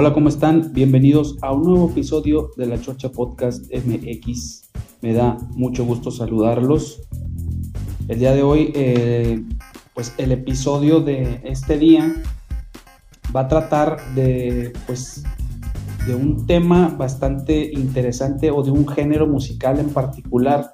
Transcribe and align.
Hola, 0.00 0.12
¿cómo 0.12 0.28
están? 0.28 0.72
Bienvenidos 0.72 1.36
a 1.42 1.52
un 1.52 1.64
nuevo 1.64 1.90
episodio 1.90 2.52
de 2.56 2.66
la 2.66 2.80
Chocha 2.80 3.10
Podcast 3.10 3.64
MX. 3.74 4.70
Me 5.02 5.12
da 5.12 5.36
mucho 5.56 5.84
gusto 5.84 6.12
saludarlos. 6.12 7.02
El 8.06 8.20
día 8.20 8.32
de 8.32 8.44
hoy, 8.44 8.70
eh, 8.76 9.42
pues 9.94 10.14
el 10.18 10.30
episodio 10.30 11.00
de 11.00 11.40
este 11.42 11.78
día 11.78 12.14
va 13.34 13.40
a 13.40 13.48
tratar 13.48 14.14
de, 14.14 14.72
pues, 14.86 15.24
de 16.06 16.14
un 16.14 16.46
tema 16.46 16.94
bastante 16.96 17.68
interesante 17.72 18.52
o 18.52 18.62
de 18.62 18.70
un 18.70 18.86
género 18.86 19.26
musical 19.26 19.80
en 19.80 19.90
particular 19.90 20.70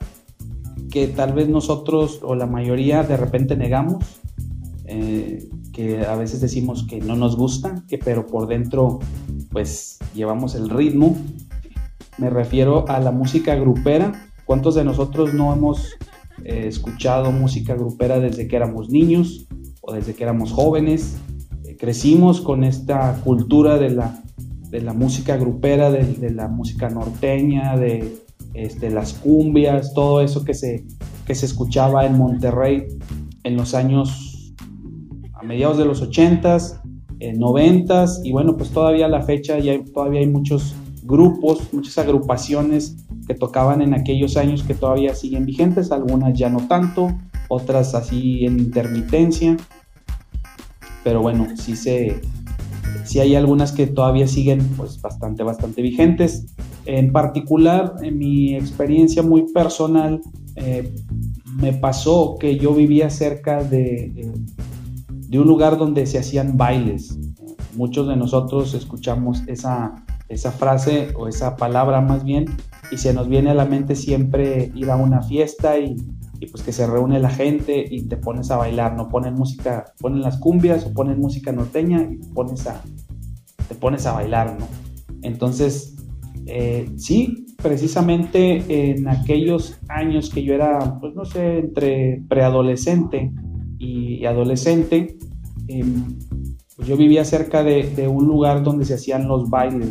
que 0.90 1.06
tal 1.06 1.32
vez 1.32 1.48
nosotros 1.48 2.20
o 2.22 2.34
la 2.34 2.44
mayoría 2.44 3.02
de 3.04 3.16
repente 3.16 3.56
negamos. 3.56 4.04
Eh, 4.84 5.48
que 5.74 6.06
a 6.06 6.14
veces 6.14 6.40
decimos 6.40 6.86
que 6.88 7.00
no 7.00 7.16
nos 7.16 7.36
gusta, 7.36 7.82
que 7.88 7.98
pero 7.98 8.26
por 8.26 8.46
dentro 8.46 9.00
pues 9.50 9.98
llevamos 10.14 10.54
el 10.54 10.70
ritmo. 10.70 11.16
Me 12.16 12.30
refiero 12.30 12.88
a 12.88 13.00
la 13.00 13.10
música 13.10 13.56
grupera. 13.56 14.30
¿Cuántos 14.46 14.76
de 14.76 14.84
nosotros 14.84 15.34
no 15.34 15.52
hemos 15.52 15.96
eh, 16.44 16.66
escuchado 16.68 17.32
música 17.32 17.74
grupera 17.74 18.20
desde 18.20 18.46
que 18.46 18.56
éramos 18.56 18.88
niños 18.88 19.46
o 19.80 19.92
desde 19.92 20.14
que 20.14 20.22
éramos 20.22 20.52
jóvenes? 20.52 21.16
Eh, 21.64 21.76
crecimos 21.76 22.40
con 22.40 22.62
esta 22.62 23.20
cultura 23.24 23.76
de 23.76 23.90
la, 23.90 24.22
de 24.70 24.80
la 24.80 24.92
música 24.92 25.36
grupera, 25.36 25.90
de, 25.90 26.30
la 26.30 26.46
música 26.46 26.88
norteña, 26.88 27.76
de 27.76 28.16
este, 28.54 28.90
las 28.90 29.14
cumbias, 29.14 29.92
todo 29.92 30.20
eso 30.20 30.44
que 30.44 30.54
se, 30.54 30.84
que 31.26 31.34
se 31.34 31.46
escuchaba 31.46 32.06
en 32.06 32.16
Monterrey 32.16 32.86
en 33.42 33.56
los 33.56 33.74
años 33.74 34.33
mediados 35.44 35.78
de 35.78 35.84
los 35.84 36.02
80s, 36.02 36.80
90s 37.20 38.20
y 38.24 38.32
bueno, 38.32 38.56
pues 38.56 38.70
todavía 38.70 39.06
a 39.06 39.08
la 39.08 39.22
fecha 39.22 39.58
ya 39.58 39.82
todavía 39.92 40.20
hay 40.20 40.26
muchos 40.26 40.74
grupos, 41.02 41.72
muchas 41.72 41.98
agrupaciones 41.98 42.96
que 43.26 43.34
tocaban 43.34 43.82
en 43.82 43.94
aquellos 43.94 44.36
años 44.36 44.62
que 44.62 44.74
todavía 44.74 45.14
siguen 45.14 45.46
vigentes, 45.46 45.92
algunas 45.92 46.38
ya 46.38 46.50
no 46.50 46.66
tanto, 46.66 47.14
otras 47.48 47.94
así 47.94 48.44
en 48.44 48.58
intermitencia, 48.58 49.56
pero 51.02 51.20
bueno, 51.20 51.46
sí 51.56 51.76
se 51.76 52.20
sí 53.04 53.20
hay 53.20 53.34
algunas 53.34 53.72
que 53.72 53.86
todavía 53.86 54.26
siguen 54.26 54.66
pues 54.76 55.00
bastante 55.00 55.42
bastante 55.42 55.82
vigentes. 55.82 56.46
En 56.86 57.12
particular, 57.12 57.94
en 58.02 58.18
mi 58.18 58.54
experiencia 58.54 59.22
muy 59.22 59.52
personal, 59.52 60.20
eh, 60.56 60.94
me 61.56 61.72
pasó 61.72 62.36
que 62.38 62.56
yo 62.56 62.74
vivía 62.74 63.10
cerca 63.10 63.62
de, 63.62 64.10
de 64.14 64.32
un 65.38 65.46
lugar 65.46 65.78
donde 65.78 66.06
se 66.06 66.18
hacían 66.18 66.56
bailes. 66.56 67.18
Muchos 67.74 68.08
de 68.08 68.16
nosotros 68.16 68.74
escuchamos 68.74 69.42
esa, 69.46 70.04
esa 70.28 70.52
frase 70.52 71.08
o 71.16 71.28
esa 71.28 71.56
palabra 71.56 72.00
más 72.00 72.24
bien 72.24 72.46
y 72.90 72.98
se 72.98 73.12
nos 73.12 73.28
viene 73.28 73.50
a 73.50 73.54
la 73.54 73.64
mente 73.64 73.96
siempre 73.96 74.70
ir 74.74 74.90
a 74.90 74.96
una 74.96 75.22
fiesta 75.22 75.78
y, 75.78 75.96
pues 76.52 76.62
que 76.62 76.72
se 76.72 76.86
reúne 76.86 77.18
la 77.20 77.30
gente 77.30 77.86
y 77.88 78.02
te 78.02 78.18
pones 78.18 78.50
a 78.50 78.58
bailar, 78.58 78.94
no 78.96 79.08
ponen 79.08 79.32
música, 79.32 79.86
ponen 79.98 80.20
las 80.20 80.36
cumbias 80.36 80.84
o 80.84 80.92
ponen 80.92 81.18
música 81.18 81.52
norteña 81.52 82.02
y 82.02 82.18
pones 82.34 82.66
a, 82.66 82.82
te 83.66 83.74
pones 83.74 84.04
a 84.04 84.12
bailar, 84.12 84.58
¿no? 84.60 84.66
Entonces, 85.22 85.96
eh, 86.44 86.90
sí, 86.96 87.46
precisamente 87.62 88.90
en 88.90 89.08
aquellos 89.08 89.80
años 89.88 90.28
que 90.28 90.44
yo 90.44 90.52
era, 90.52 90.98
pues 91.00 91.14
no 91.14 91.24
sé, 91.24 91.60
entre 91.60 92.22
preadolescente 92.28 93.32
y 93.84 94.26
adolescente, 94.26 95.18
Em, 95.68 96.18
pues 96.76 96.88
yo 96.88 96.96
vivía 96.96 97.24
cerca 97.24 97.62
de, 97.62 98.08
un 98.08 98.26
lugar 98.26 98.62
donde 98.62 98.84
se 98.84 98.94
hacían 98.94 99.28
los 99.28 99.48
bailes, 99.48 99.88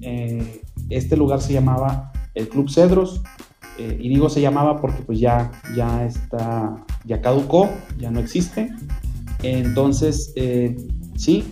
eh, 0.00 0.62
este 0.88 1.16
lugar 1.16 1.40
se 1.40 1.52
llamaba 1.52 2.10
el 2.34 2.48
Club 2.48 2.70
Cedros, 2.70 3.22
eh, 3.78 3.98
y 4.00 4.08
digo 4.08 4.28
se 4.28 4.40
llamaba 4.40 4.80
porque 4.80 5.02
pues 5.02 5.20
ya, 5.20 5.50
ya 5.76 6.04
está, 6.06 6.84
ya 7.04 7.20
caducó, 7.20 7.68
ya 7.98 8.10
no 8.10 8.20
existe. 8.20 8.70
Entonces, 9.42 10.32
eh, 10.36 10.76
sí, 11.16 11.44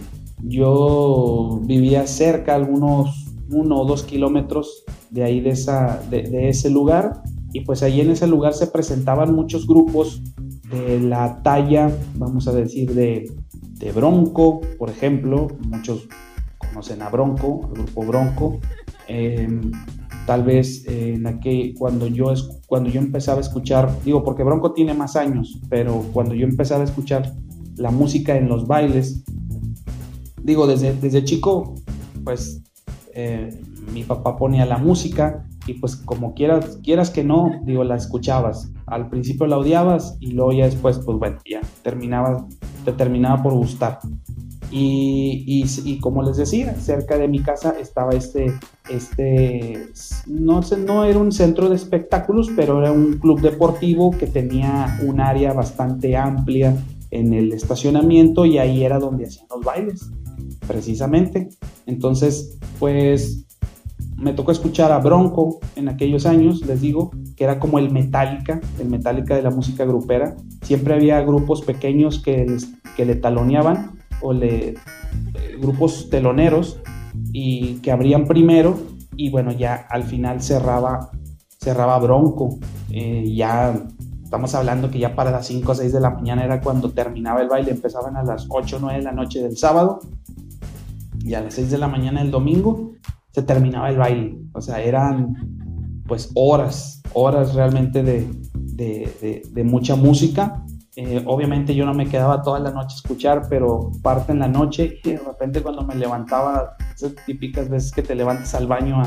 yo 0.42 1.60
vivía 1.62 2.06
cerca, 2.06 2.54
algunos 2.54 3.26
uno 3.50 3.80
o 3.80 3.84
dos 3.84 4.04
kilómetros 4.04 4.84
de 5.10 5.24
ahí 5.24 5.40
de, 5.40 5.50
esa, 5.50 6.00
de 6.08 6.48
ese 6.48 6.70
lugar, 6.70 7.22
y 7.52 7.60
pues 7.60 7.82
ahí 7.82 8.00
en 8.00 8.10
ese 8.10 8.26
lugar 8.26 8.54
se 8.54 8.66
presentaban 8.66 9.34
muchos 9.34 9.66
grupos 9.66 10.22
de 10.70 11.00
la 11.00 11.42
talla, 11.42 11.90
vamos 12.16 12.46
a 12.48 12.52
decir, 12.52 12.94
de 12.94 13.26
de 13.80 13.92
Bronco, 13.92 14.60
por 14.78 14.90
ejemplo, 14.90 15.48
muchos 15.66 16.06
conocen 16.58 17.00
a 17.00 17.08
Bronco, 17.08 17.62
al 17.64 17.72
grupo 17.72 18.04
Bronco. 18.04 18.60
Em, 19.08 19.72
tal 20.26 20.44
vez 20.44 20.86
en 20.86 21.26
aquel, 21.26 21.74
cuando 21.76 22.06
yo, 22.06 22.32
cuando 22.66 22.90
yo 22.90 23.00
empezaba 23.00 23.38
a 23.38 23.40
escuchar, 23.40 23.90
digo, 24.04 24.22
porque 24.22 24.44
Bronco 24.44 24.72
tiene 24.72 24.92
más 24.92 25.16
años, 25.16 25.60
pero 25.70 26.04
cuando 26.12 26.34
yo 26.34 26.46
empezaba 26.46 26.82
a 26.82 26.84
escuchar 26.84 27.34
la 27.76 27.90
música 27.90 28.36
en 28.36 28.48
los 28.48 28.66
bailes, 28.66 29.24
digo, 30.42 30.66
desde, 30.66 30.94
desde 30.94 31.24
chico, 31.24 31.74
pues 32.22 32.62
eh, 33.14 33.58
mi 33.94 34.04
papá 34.04 34.36
ponía 34.36 34.66
la 34.66 34.76
música 34.76 35.46
y 35.66 35.74
pues 35.74 35.96
como 35.96 36.34
quieras, 36.34 36.78
quieras 36.82 37.10
que 37.10 37.24
no, 37.24 37.60
digo, 37.64 37.84
la 37.84 37.96
escuchabas. 37.96 38.72
Al 38.86 39.08
principio 39.08 39.46
la 39.46 39.58
odiabas 39.58 40.16
y 40.20 40.32
luego 40.32 40.52
ya 40.52 40.64
después, 40.64 40.98
pues 40.98 41.18
bueno, 41.18 41.38
ya 41.48 41.60
terminaba, 41.82 42.46
te 42.84 42.92
terminaba 42.92 43.42
por 43.42 43.54
gustar. 43.54 43.98
Y, 44.72 45.64
y, 45.84 45.98
como 45.98 46.22
les 46.22 46.36
decía, 46.36 46.74
cerca 46.76 47.18
de 47.18 47.26
mi 47.26 47.40
casa 47.40 47.74
estaba 47.80 48.12
este, 48.12 48.52
este, 48.88 49.88
no 50.28 50.62
sé, 50.62 50.76
no 50.76 51.04
era 51.04 51.18
un 51.18 51.32
centro 51.32 51.68
de 51.68 51.74
espectáculos, 51.74 52.50
pero 52.54 52.78
era 52.78 52.92
un 52.92 53.14
club 53.14 53.40
deportivo 53.40 54.12
que 54.12 54.28
tenía 54.28 54.96
un 55.04 55.18
área 55.20 55.52
bastante 55.52 56.16
amplia 56.16 56.76
en 57.10 57.34
el 57.34 57.52
estacionamiento 57.52 58.44
y 58.44 58.58
ahí 58.58 58.84
era 58.84 59.00
donde 59.00 59.26
hacían 59.26 59.46
los 59.50 59.64
bailes, 59.64 60.08
precisamente. 60.68 61.48
Entonces, 61.86 62.56
pues 62.78 63.46
me 64.20 64.34
tocó 64.34 64.52
escuchar 64.52 64.92
a 64.92 64.98
Bronco 64.98 65.60
en 65.76 65.88
aquellos 65.88 66.26
años, 66.26 66.60
les 66.66 66.80
digo, 66.80 67.10
que 67.36 67.44
era 67.44 67.58
como 67.58 67.78
el 67.78 67.90
Metallica, 67.90 68.60
el 68.78 68.88
Metallica 68.88 69.34
de 69.34 69.42
la 69.42 69.50
música 69.50 69.84
grupera. 69.86 70.36
Siempre 70.62 70.94
había 70.94 71.20
grupos 71.22 71.62
pequeños 71.62 72.20
que, 72.20 72.46
que 72.96 73.06
le 73.06 73.16
taloneaban 73.16 73.98
o 74.20 74.34
le, 74.34 74.68
eh, 74.68 74.76
grupos 75.58 76.10
teloneros 76.10 76.80
y 77.32 77.76
que 77.76 77.90
abrían 77.90 78.26
primero 78.26 78.78
y 79.16 79.30
bueno, 79.30 79.52
ya 79.52 79.74
al 79.74 80.04
final 80.04 80.42
cerraba, 80.42 81.10
cerraba 81.58 81.98
Bronco. 81.98 82.58
Eh, 82.90 83.32
ya 83.34 83.74
estamos 84.22 84.54
hablando 84.54 84.90
que 84.90 84.98
ya 84.98 85.14
para 85.14 85.30
las 85.30 85.46
5 85.46 85.72
o 85.72 85.74
6 85.74 85.92
de 85.94 86.00
la 86.00 86.10
mañana 86.10 86.44
era 86.44 86.60
cuando 86.60 86.90
terminaba 86.90 87.40
el 87.40 87.48
baile, 87.48 87.70
empezaban 87.70 88.16
a 88.16 88.22
las 88.22 88.46
8 88.50 88.76
o 88.76 88.80
9 88.80 88.98
de 88.98 89.04
la 89.04 89.12
noche 89.12 89.42
del 89.42 89.56
sábado 89.56 90.00
y 91.24 91.32
a 91.34 91.40
las 91.40 91.54
6 91.54 91.70
de 91.70 91.78
la 91.78 91.88
mañana 91.88 92.20
del 92.20 92.30
domingo 92.30 92.89
se 93.32 93.42
terminaba 93.42 93.90
el 93.90 93.96
baile. 93.96 94.38
O 94.52 94.60
sea, 94.60 94.80
eran 94.80 95.36
pues 96.06 96.30
horas, 96.34 97.02
horas 97.12 97.54
realmente 97.54 98.02
de, 98.02 99.64
mucha 99.64 99.94
música. 99.96 100.64
Eh, 100.96 101.22
obviamente 101.24 101.74
yo 101.74 101.86
no 101.86 101.94
me 101.94 102.08
quedaba 102.08 102.42
toda 102.42 102.58
la 102.58 102.72
noche 102.72 102.94
a 102.94 102.96
escuchar, 102.96 103.42
pero 103.48 103.92
parte 104.02 104.32
en 104.32 104.40
la 104.40 104.48
noche 104.48 104.98
y 105.04 105.10
de 105.10 105.18
repente 105.18 105.62
cuando 105.62 105.82
me 105.82 105.94
levantaba, 105.94 106.76
esas 106.94 107.14
típicas 107.24 107.68
veces 107.68 107.92
que 107.92 108.02
te 108.02 108.14
levantas 108.14 108.54
al 108.54 108.66
baño 108.66 109.00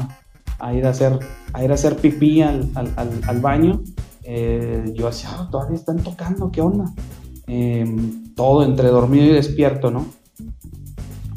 a, 0.59 0.73
ir, 0.73 0.85
a 0.85 0.91
hacer, 0.91 1.19
a 1.51 1.63
ir 1.63 1.71
a 1.71 1.73
hacer 1.73 1.97
pipí 1.97 2.41
al, 2.41 3.39
baño, 3.41 3.81
eh, 4.23 4.85
yo 4.93 5.07
decía, 5.07 5.29
ah, 5.33 5.49
todavía 5.51 5.75
están 5.75 5.97
tocando, 5.97 6.49
¿qué 6.49 6.61
onda? 6.61 6.85
Em, 7.47 8.33
todo 8.33 8.63
entre 8.63 8.87
dormido 8.87 9.25
y 9.25 9.33
despierto, 9.33 9.91
¿no? 9.91 10.05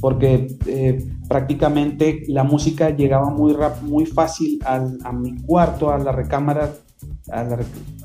Porque 0.00 0.56
eh, 0.66 1.06
prácticamente 1.28 2.24
la 2.28 2.44
música 2.44 2.90
llegaba 2.90 3.30
muy, 3.30 3.52
rap, 3.52 3.82
muy 3.82 4.06
fácil 4.06 4.58
a 4.64 5.12
mi 5.12 5.36
cuarto, 5.42 5.90
a 5.90 5.98
la 5.98 6.12
recámara 6.12 6.70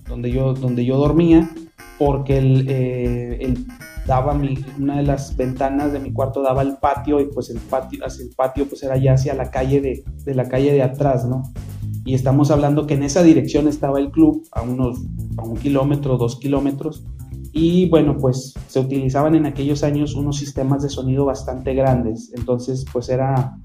donde, 0.07 0.31
yo, 0.31 0.53
donde 0.53 0.85
yo 0.85 0.97
dormía, 0.97 1.49
porque 1.97 2.37
el, 2.37 2.65
eh, 2.67 3.53
daba 4.05 4.33
mi, 4.33 4.57
una 4.79 4.97
de 4.97 5.03
las 5.03 5.35
ventanas 5.37 5.93
de 5.93 5.99
mi 5.99 6.11
cuarto 6.11 6.41
daba 6.41 6.61
al 6.61 6.79
patio 6.79 7.19
y 7.19 7.25
pues 7.25 7.49
el 7.49 7.59
patio, 7.59 8.05
hacia 8.05 8.25
el 8.25 8.31
patio 8.35 8.67
pues 8.67 8.81
era 8.83 8.97
ya 8.97 9.13
hacia 9.13 9.33
la 9.33 9.51
calle 9.51 9.81
de, 9.81 10.03
de 10.25 10.35
la 10.35 10.49
calle 10.49 10.73
de 10.73 10.81
atrás, 10.81 11.25
¿no? 11.25 11.43
Y 12.03 12.15
estamos 12.15 12.49
hablando 12.49 12.87
que 12.87 12.95
en 12.95 13.03
esa 13.03 13.21
dirección 13.21 13.67
estaba 13.67 13.99
el 13.99 14.09
club, 14.09 14.43
a 14.51 14.63
unos 14.63 14.99
a 15.37 15.43
un 15.43 15.55
kilómetro, 15.55 16.17
dos 16.17 16.37
kilómetros. 16.37 17.05
Y 17.53 17.89
bueno, 17.89 18.17
pues 18.17 18.53
se 18.67 18.79
utilizaban 18.79 19.35
en 19.35 19.45
aquellos 19.45 19.83
años 19.83 20.15
unos 20.15 20.37
sistemas 20.37 20.83
de 20.83 20.89
sonido 20.89 21.25
bastante 21.25 21.73
grandes. 21.73 22.31
Entonces, 22.35 22.85
pues 22.91 23.09
era 23.09 23.57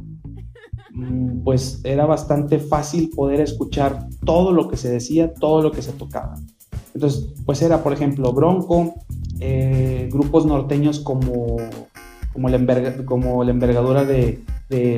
mm, 0.92 1.44
pues 1.44 1.80
era 1.84 2.06
bastante 2.06 2.58
fácil 2.58 3.10
poder 3.14 3.40
escuchar 3.40 4.08
todo 4.24 4.52
lo 4.52 4.68
que 4.68 4.76
se 4.76 4.90
decía, 4.90 5.32
todo 5.34 5.62
lo 5.62 5.70
que 5.70 5.82
se 5.82 5.92
tocaba. 5.92 6.34
Entonces, 6.94 7.28
pues 7.44 7.60
era, 7.60 7.82
por 7.82 7.92
ejemplo, 7.92 8.32
Bronco, 8.32 8.94
eh, 9.38 10.08
grupos 10.10 10.46
norteños 10.46 11.00
como, 11.00 11.56
como, 12.32 12.48
la, 12.48 13.04
como 13.04 13.44
la 13.44 13.50
envergadura 13.50 14.04
de, 14.04 14.42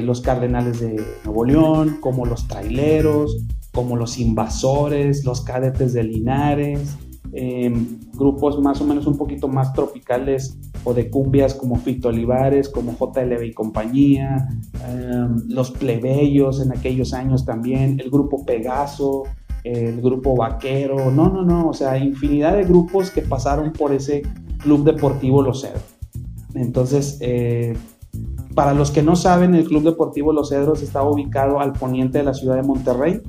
los 0.02 0.20
Cardenales 0.20 0.81
de 0.81 1.02
Nuevo 1.25 1.44
León, 1.44 1.99
como 2.00 2.25
los 2.25 2.46
Traileros, 2.46 3.37
como 3.73 3.96
los 3.96 4.19
Invasores, 4.19 5.25
los 5.25 5.43
Cadetes 5.43 5.93
de 5.93 6.05
Linares, 6.05 6.96
em, 7.33 7.99
grupos 8.15 8.61
más 8.61 8.81
o 8.81 8.85
menos 8.85 9.07
un 9.07 9.17
poquito 9.17 9.49
más 9.49 9.73
tropicales 9.73 10.59
o 10.85 10.95
de 10.95 11.11
cumbias 11.11 11.55
como 11.55 11.77
Fito 11.77 12.09
Olivares, 12.09 12.69
como 12.69 12.93
JLB 12.93 13.45
y 13.45 13.53
compañía, 13.53 14.49
em, 14.89 15.43
los 15.49 15.71
plebeyos 15.71 16.61
en 16.61 16.73
aquellos 16.73 17.13
años 17.15 17.45
también, 17.45 18.01
el 18.01 18.11
grupo 18.11 18.45
Pegaso, 18.45 19.25
el 19.65 20.01
grupo 20.01 20.37
vaquero, 20.37 21.11
no, 21.11 21.29
no, 21.29 21.45
no, 21.45 21.69
o 21.69 21.75
sea, 21.75 21.99
infinidad 21.99 22.57
de 22.57 22.65
grupos 22.65 23.11
que 23.11 23.23
pasaron 23.23 23.73
por 23.73 23.93
ese 23.93 24.23
Club 24.59 24.85
Deportivo 24.85 25.43
Los 25.43 25.63
Cedros. 25.63 25.83
Entonces, 26.55 27.19
eh, 27.21 27.77
para 28.55 28.75
los 28.75 28.91
que 28.91 29.03
no 29.03 29.15
saben, 29.15 29.55
el 29.55 29.65
Club 29.65 29.85
Deportivo 29.85 30.33
Los 30.33 30.49
Cedros 30.49 30.83
está 30.83 31.03
ubicado 31.03 31.61
al 31.61 31.73
poniente 31.75 32.19
de 32.19 32.25
la 32.25 32.35
ciudad 32.35 32.57
de 32.57 32.63
Monterrey, 32.63 33.21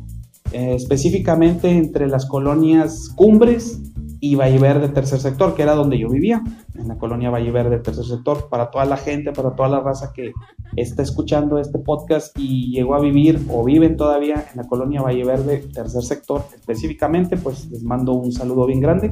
eh, 0.52 0.76
específicamente 0.76 1.70
entre 1.70 2.08
las 2.08 2.26
colonias 2.26 3.10
Cumbres 3.16 3.82
y 4.22 4.36
Valle 4.36 4.60
Verde 4.60 4.90
Tercer 4.90 5.20
Sector, 5.20 5.56
que 5.56 5.62
era 5.62 5.76
donde 5.76 5.98
yo 5.98 6.10
vivía, 6.10 6.44
en 6.76 6.88
la 6.88 6.98
colonia 6.98 7.30
Valle 7.30 7.52
Verde 7.52 7.80
Tercer 7.80 8.06
Sector. 8.06 8.50
Para 8.50 8.70
toda 8.70 8.86
la 8.86 8.98
gente, 8.98 9.32
para 9.32 9.56
toda 9.56 9.70
la 9.70 9.80
raza 9.80 10.12
que 10.14 10.34
está 10.76 11.04
escuchando 11.04 11.58
este 11.58 11.80
podcast 11.80 12.38
y 12.38 12.72
llegó 12.72 12.96
a 12.96 13.00
vivir 13.00 13.40
o 13.50 13.64
viven 13.64 13.96
todavía 13.96 14.46
en 14.52 14.58
la 14.58 14.68
colonia 14.68 15.02
Valle 15.02 15.24
Verde 15.24 15.66
Tercer 15.74 16.04
Sector 16.04 16.44
específicamente, 16.54 17.38
pues 17.38 17.70
les 17.70 17.84
mando 17.84 18.14
un 18.14 18.32
saludo 18.32 18.66
bien 18.66 18.82
grande 18.82 19.12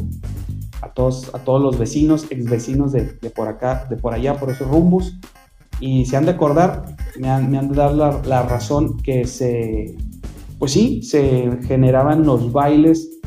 a 0.82 0.90
todos, 0.90 1.34
a 1.34 1.40
todos 1.40 1.62
los 1.62 1.78
vecinos, 1.78 2.28
ex 2.30 2.50
vecinos 2.50 2.92
de, 2.92 3.04
por 3.36 3.48
acá, 3.48 3.88
de 3.90 3.96
por 3.96 4.14
allá, 4.14 4.36
por 4.36 4.50
esos 4.50 4.68
rumbos. 4.68 5.18
Y 5.80 6.06
se 6.06 6.18
han 6.18 6.26
de 6.26 6.32
acordar, 6.32 6.86
me 7.20 7.30
han, 7.30 7.52
de 7.52 7.76
dar 7.76 7.94
la, 7.94 8.22
la 8.26 8.42
razón 8.44 8.98
que 8.98 9.28
se, 9.28 9.96
pues 10.60 10.72
sí, 10.72 11.04
se 11.04 11.60
generaban 11.68 12.26
los 12.26 12.52
bailes 12.52 13.20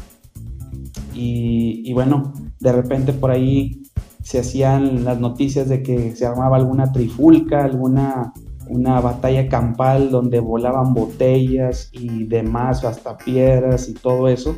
y, 1.14 1.92
bueno, 1.92 2.32
de 2.60 2.72
repente 2.72 3.12
por 3.12 3.30
ahí 3.30 3.82
se 4.22 4.40
hacían 4.40 5.04
las 5.04 5.20
noticias 5.20 5.68
de 5.68 5.82
que 5.82 6.16
se 6.16 6.24
armaba 6.24 6.56
alguna 6.56 6.92
trifulca, 6.92 7.64
alguna 7.64 8.32
una 8.68 9.00
batalla 9.00 9.48
campal 9.48 10.10
donde 10.12 10.38
volaban 10.38 10.94
botellas 10.94 11.90
y 11.92 12.24
demás, 12.24 12.84
hasta 12.84 13.18
piedras 13.18 13.88
y 13.88 13.94
todo 13.94 14.28
eso. 14.28 14.56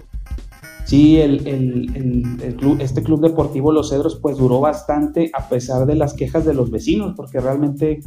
Sí, 0.84 1.18
el, 1.18 2.56
club, 2.58 2.78
este 2.80 3.02
club 3.02 3.22
deportivo 3.22 3.72
Los 3.72 3.88
Cedros 3.88 4.16
pues 4.20 4.36
duró 4.36 4.60
bastante 4.60 5.30
a 5.32 5.48
pesar 5.48 5.86
de 5.86 5.94
las 5.94 6.12
quejas 6.12 6.44
de 6.44 6.52
los 6.52 6.70
vecinos, 6.70 7.14
porque 7.16 7.40
realmente 7.40 8.00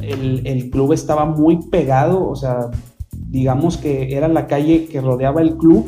el, 0.00 0.44
el 0.44 0.70
club 0.70 0.92
estaba 0.92 1.24
muy 1.26 1.68
pegado, 1.68 2.28
o 2.28 2.34
sea, 2.34 2.70
digamos 3.36 3.76
que 3.76 4.16
era 4.16 4.28
la 4.28 4.46
calle 4.46 4.86
que 4.86 5.02
rodeaba 5.02 5.42
el 5.42 5.58
club 5.58 5.84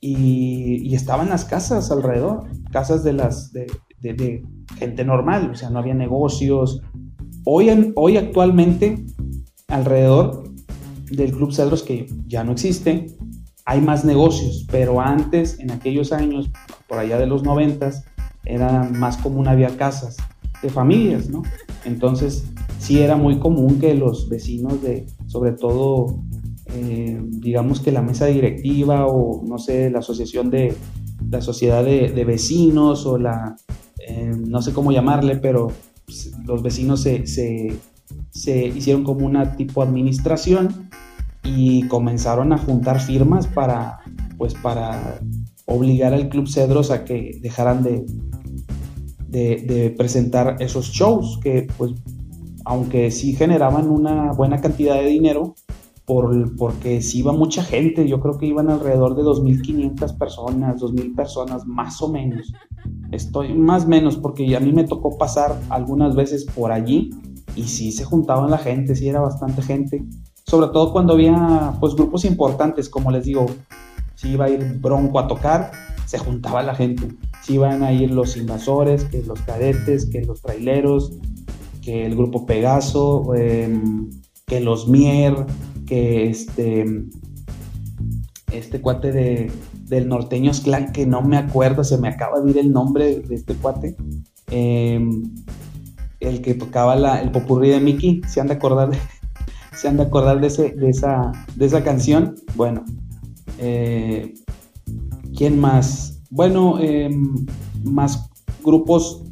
y, 0.00 0.94
estaban 0.94 1.28
las 1.28 1.44
casas 1.44 1.90
alrededor, 1.90 2.44
casas 2.70 3.02
de 3.02 3.14
las 3.14 3.52
de, 3.52 4.46
gente 4.76 5.04
normal, 5.04 5.50
o 5.50 5.56
sea, 5.56 5.70
no 5.70 5.80
había 5.80 5.94
negocios. 5.94 6.80
Hoy, 7.44 7.92
hoy 7.96 8.16
actualmente, 8.16 9.04
alrededor 9.66 10.44
del 11.10 11.32
Club 11.32 11.52
Cedros, 11.52 11.82
que 11.82 12.06
ya 12.28 12.44
no 12.44 12.52
existe, 12.52 13.06
hay 13.64 13.80
más 13.80 14.04
negocios, 14.04 14.64
pero 14.70 15.00
antes, 15.00 15.58
en 15.58 15.72
aquellos 15.72 16.12
años, 16.12 16.48
por 16.86 16.98
allá 16.98 17.18
de 17.18 17.26
los 17.26 17.42
noventas, 17.42 18.04
era 18.44 18.84
más 18.84 19.16
común, 19.16 19.48
había 19.48 19.76
casas 19.76 20.16
de 20.62 20.68
familias, 20.68 21.28
¿no? 21.28 21.42
Entonces, 21.84 22.44
sí 22.78 23.00
era 23.00 23.16
muy 23.16 23.40
común 23.40 23.80
que 23.80 23.94
los 23.94 24.28
vecinos 24.28 24.80
de, 24.80 25.06
sobre 25.26 25.52
todo 25.52 26.20
eh, 26.74 27.18
digamos 27.22 27.80
que 27.80 27.92
la 27.92 28.02
mesa 28.02 28.26
directiva 28.26 29.06
o 29.06 29.42
no 29.46 29.58
sé, 29.58 29.90
la 29.90 30.00
asociación 30.00 30.50
de 30.50 30.74
la 31.30 31.40
sociedad 31.40 31.84
de, 31.84 32.24
vecinos 32.24 33.06
o 33.06 33.18
la, 33.18 33.56
eh, 34.06 34.32
no 34.36 34.62
sé 34.62 34.72
cómo 34.72 34.92
llamarle, 34.92 35.36
pero 35.36 35.72
pues, 36.04 36.32
los 36.44 36.62
vecinos 36.62 37.02
se, 37.02 37.26
se, 37.26 38.66
hicieron 38.66 39.04
como 39.04 39.26
una 39.26 39.56
tipo 39.56 39.82
administración 39.82 40.90
y 41.42 41.86
comenzaron 41.88 42.52
a 42.52 42.58
juntar 42.58 43.00
firmas 43.00 43.46
para, 43.46 44.00
pues 44.36 44.54
para 44.54 45.20
obligar 45.66 46.12
al 46.12 46.28
Club 46.28 46.48
Cedros 46.48 46.90
a 46.90 47.04
que 47.04 47.38
dejaran 47.42 47.82
de, 47.82 48.04
de, 49.28 49.56
de, 49.66 49.90
presentar 49.90 50.56
esos 50.60 50.86
shows 50.86 51.38
que 51.42 51.66
pues 51.76 51.92
aunque 52.64 53.10
sí 53.10 53.34
generaban 53.34 53.88
una 53.88 54.32
buena 54.32 54.60
cantidad 54.60 54.96
de 54.96 55.06
dinero, 55.06 55.54
por, 56.08 56.56
porque 56.56 57.02
si 57.02 57.18
iba 57.18 57.32
mucha 57.32 57.62
gente, 57.62 58.08
yo 58.08 58.18
creo 58.18 58.38
que 58.38 58.46
iban 58.46 58.70
alrededor 58.70 59.14
de 59.14 59.22
2.500 59.22 60.16
personas, 60.16 60.80
2.000 60.80 61.14
personas 61.14 61.66
más 61.66 62.00
o 62.00 62.08
menos. 62.08 62.50
Estoy 63.12 63.52
más 63.52 63.84
o 63.84 63.88
menos 63.88 64.16
porque 64.16 64.56
a 64.56 64.60
mí 64.60 64.72
me 64.72 64.84
tocó 64.84 65.18
pasar 65.18 65.60
algunas 65.68 66.16
veces 66.16 66.46
por 66.46 66.72
allí 66.72 67.10
y 67.56 67.64
sí 67.64 67.92
se 67.92 68.04
juntaban 68.04 68.50
la 68.50 68.56
gente, 68.56 68.96
sí 68.96 69.06
era 69.06 69.20
bastante 69.20 69.60
gente, 69.60 70.02
sobre 70.46 70.68
todo 70.68 70.92
cuando 70.92 71.12
había 71.12 71.74
pues 71.78 71.94
grupos 71.94 72.24
importantes, 72.24 72.88
como 72.88 73.10
les 73.10 73.26
digo, 73.26 73.44
si 74.14 74.30
iba 74.30 74.46
a 74.46 74.48
ir 74.48 74.78
Bronco 74.80 75.18
a 75.18 75.28
tocar, 75.28 75.72
se 76.06 76.16
juntaba 76.16 76.62
la 76.62 76.74
gente, 76.74 77.06
si 77.42 77.54
iban 77.54 77.82
a 77.82 77.92
ir 77.92 78.12
los 78.12 78.34
invasores, 78.38 79.04
que 79.04 79.22
los 79.24 79.42
cadetes, 79.42 80.06
que 80.06 80.22
los 80.22 80.40
traileros, 80.40 81.12
que 81.82 82.06
el 82.06 82.16
grupo 82.16 82.46
Pegaso, 82.46 83.34
em, 83.34 84.08
que 84.46 84.60
los 84.60 84.88
Mier, 84.88 85.34
que 85.88 86.28
este, 86.28 86.84
este 88.52 88.80
cuate 88.80 89.12
de, 89.12 89.50
del 89.86 90.08
norteños 90.08 90.60
clan, 90.60 90.92
que 90.92 91.06
no 91.06 91.22
me 91.22 91.36
acuerdo, 91.36 91.82
se 91.82 91.98
me 91.98 92.08
acaba 92.08 92.40
de 92.40 92.50
ir 92.50 92.58
el 92.58 92.72
nombre 92.72 93.20
de 93.20 93.34
este 93.34 93.54
cuate, 93.54 93.96
em, 94.50 95.30
el 96.20 96.42
que 96.42 96.54
tocaba 96.54 96.96
la, 96.96 97.20
el 97.22 97.30
popurrí 97.30 97.70
de 97.70 97.80
Mickey, 97.80 98.20
se 98.28 98.40
han 98.40 98.48
de 98.48 98.54
acordar 98.54 98.90
de, 98.90 98.98
se 99.76 99.88
acordar 99.88 100.40
de, 100.40 100.46
ese, 100.48 100.70
de, 100.70 100.90
esa, 100.90 101.32
de 101.56 101.66
esa 101.66 101.82
canción. 101.82 102.36
Bueno, 102.54 102.84
eh, 103.58 104.34
¿quién 105.36 105.58
más? 105.58 106.20
Bueno, 106.30 106.78
em, 106.80 107.46
más 107.84 108.28
grupos 108.62 109.22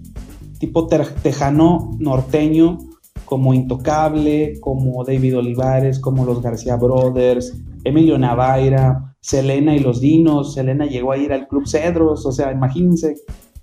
tipo 0.58 0.86
tejano 0.86 1.96
norteño 1.98 2.78
como 3.26 3.52
Intocable, 3.52 4.58
como 4.60 5.04
David 5.04 5.38
Olivares, 5.38 5.98
como 5.98 6.24
los 6.24 6.40
García 6.40 6.76
Brothers, 6.76 7.54
Emilio 7.84 8.18
Navaira, 8.18 9.14
Selena 9.20 9.76
y 9.76 9.80
los 9.80 10.00
Dinos. 10.00 10.54
Selena 10.54 10.86
llegó 10.86 11.12
a 11.12 11.18
ir 11.18 11.32
al 11.32 11.46
Club 11.48 11.66
Cedros, 11.66 12.24
o 12.24 12.32
sea, 12.32 12.52
imagínense. 12.52 13.16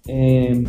Eh, 0.05 0.63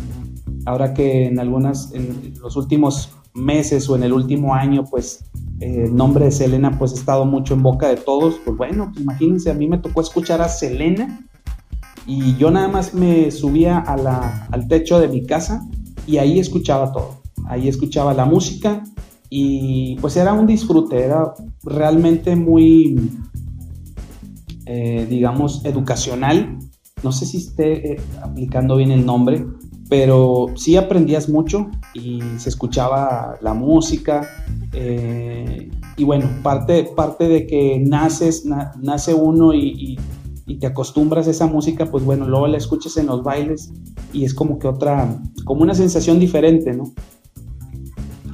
ahora 0.65 0.93
que 0.93 1.25
en 1.25 1.39
algunas, 1.39 1.93
en 1.93 2.33
los 2.41 2.55
últimos 2.55 3.11
meses 3.33 3.89
o 3.89 3.95
en 3.95 4.03
el 4.03 4.13
último 4.13 4.55
año, 4.55 4.85
pues 4.89 5.29
el 5.59 5.93
nombre 5.93 6.25
de 6.25 6.31
Selena 6.31 6.77
pues 6.79 6.93
ha 6.93 6.95
estado 6.95 7.25
mucho 7.25 7.53
en 7.53 7.63
boca 7.63 7.89
de 7.89 7.97
todos, 7.97 8.39
pues 8.45 8.57
bueno, 8.57 8.91
imagínense, 8.97 9.51
a 9.51 9.53
mí 9.53 9.67
me 9.67 9.77
tocó 9.77 10.01
escuchar 10.01 10.41
a 10.41 10.47
Selena 10.47 11.27
y 12.07 12.37
yo 12.37 12.49
nada 12.49 12.69
más 12.69 12.93
me 12.93 13.29
subía 13.31 13.77
al 13.79 14.67
techo 14.69 14.99
de 14.99 15.09
mi 15.09 15.25
casa 15.25 15.67
y 16.07 16.17
ahí 16.17 16.39
escuchaba 16.39 16.93
todo 16.93 17.24
ahí 17.47 17.67
escuchaba 17.67 18.13
la 18.13 18.25
música 18.25 18.83
y 19.29 19.95
pues 19.97 20.15
era 20.17 20.33
un 20.33 20.47
disfrute, 20.47 21.03
era 21.03 21.33
realmente 21.63 22.35
muy, 22.35 23.11
eh, 24.65 25.05
digamos, 25.09 25.65
educacional. 25.65 26.57
No 27.03 27.11
sé 27.11 27.25
si 27.25 27.37
esté 27.37 27.93
eh, 27.93 28.01
aplicando 28.21 28.77
bien 28.77 28.91
el 28.91 29.05
nombre, 29.05 29.45
pero 29.89 30.47
sí 30.55 30.75
aprendías 30.77 31.29
mucho 31.29 31.67
y 31.93 32.21
se 32.37 32.49
escuchaba 32.49 33.37
la 33.41 33.53
música. 33.53 34.27
Eh, 34.73 35.69
y 35.97 36.03
bueno, 36.03 36.29
parte, 36.43 36.83
parte 36.95 37.27
de 37.27 37.47
que 37.47 37.79
naces, 37.79 38.45
nace 38.45 39.13
uno 39.13 39.53
y, 39.53 39.97
y, 40.45 40.55
te 40.57 40.67
acostumbras 40.67 41.27
a 41.27 41.31
esa 41.31 41.47
música, 41.47 41.87
pues 41.87 42.05
bueno, 42.05 42.27
luego 42.27 42.47
la 42.47 42.57
escuchas 42.57 42.95
en 42.97 43.07
los 43.07 43.23
bailes 43.23 43.73
y 44.13 44.23
es 44.23 44.33
como 44.33 44.59
que 44.59 44.67
otra, 44.67 45.19
como 45.43 45.63
una 45.63 45.73
sensación 45.73 46.19
diferente, 46.19 46.71
¿no? 46.73 46.93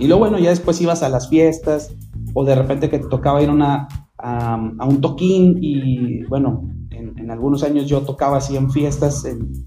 Y 0.02 0.08
luego, 0.08 0.22
bueno, 0.22 0.40
ya 0.40 0.50
después 0.50 0.82
ibas 0.82 1.04
a 1.04 1.10
las 1.10 1.30
fiestas 1.30 1.94
o 2.34 2.44
de 2.44 2.56
repente 2.56 2.90
que 2.90 3.00
te 3.00 3.08
tocaba 3.08 3.42
ir 3.42 3.50
a 3.52 3.88
a, 4.22 4.56
un 4.56 5.02
toquín 5.02 5.58
y 5.62 6.24
bueno, 6.26 6.70
en, 6.90 7.32
algunos 7.32 7.64
años 7.64 7.88
yo 7.88 8.02
tocaba 8.02 8.38
así 8.38 8.58
en 8.58 8.72
fiestas, 8.72 9.26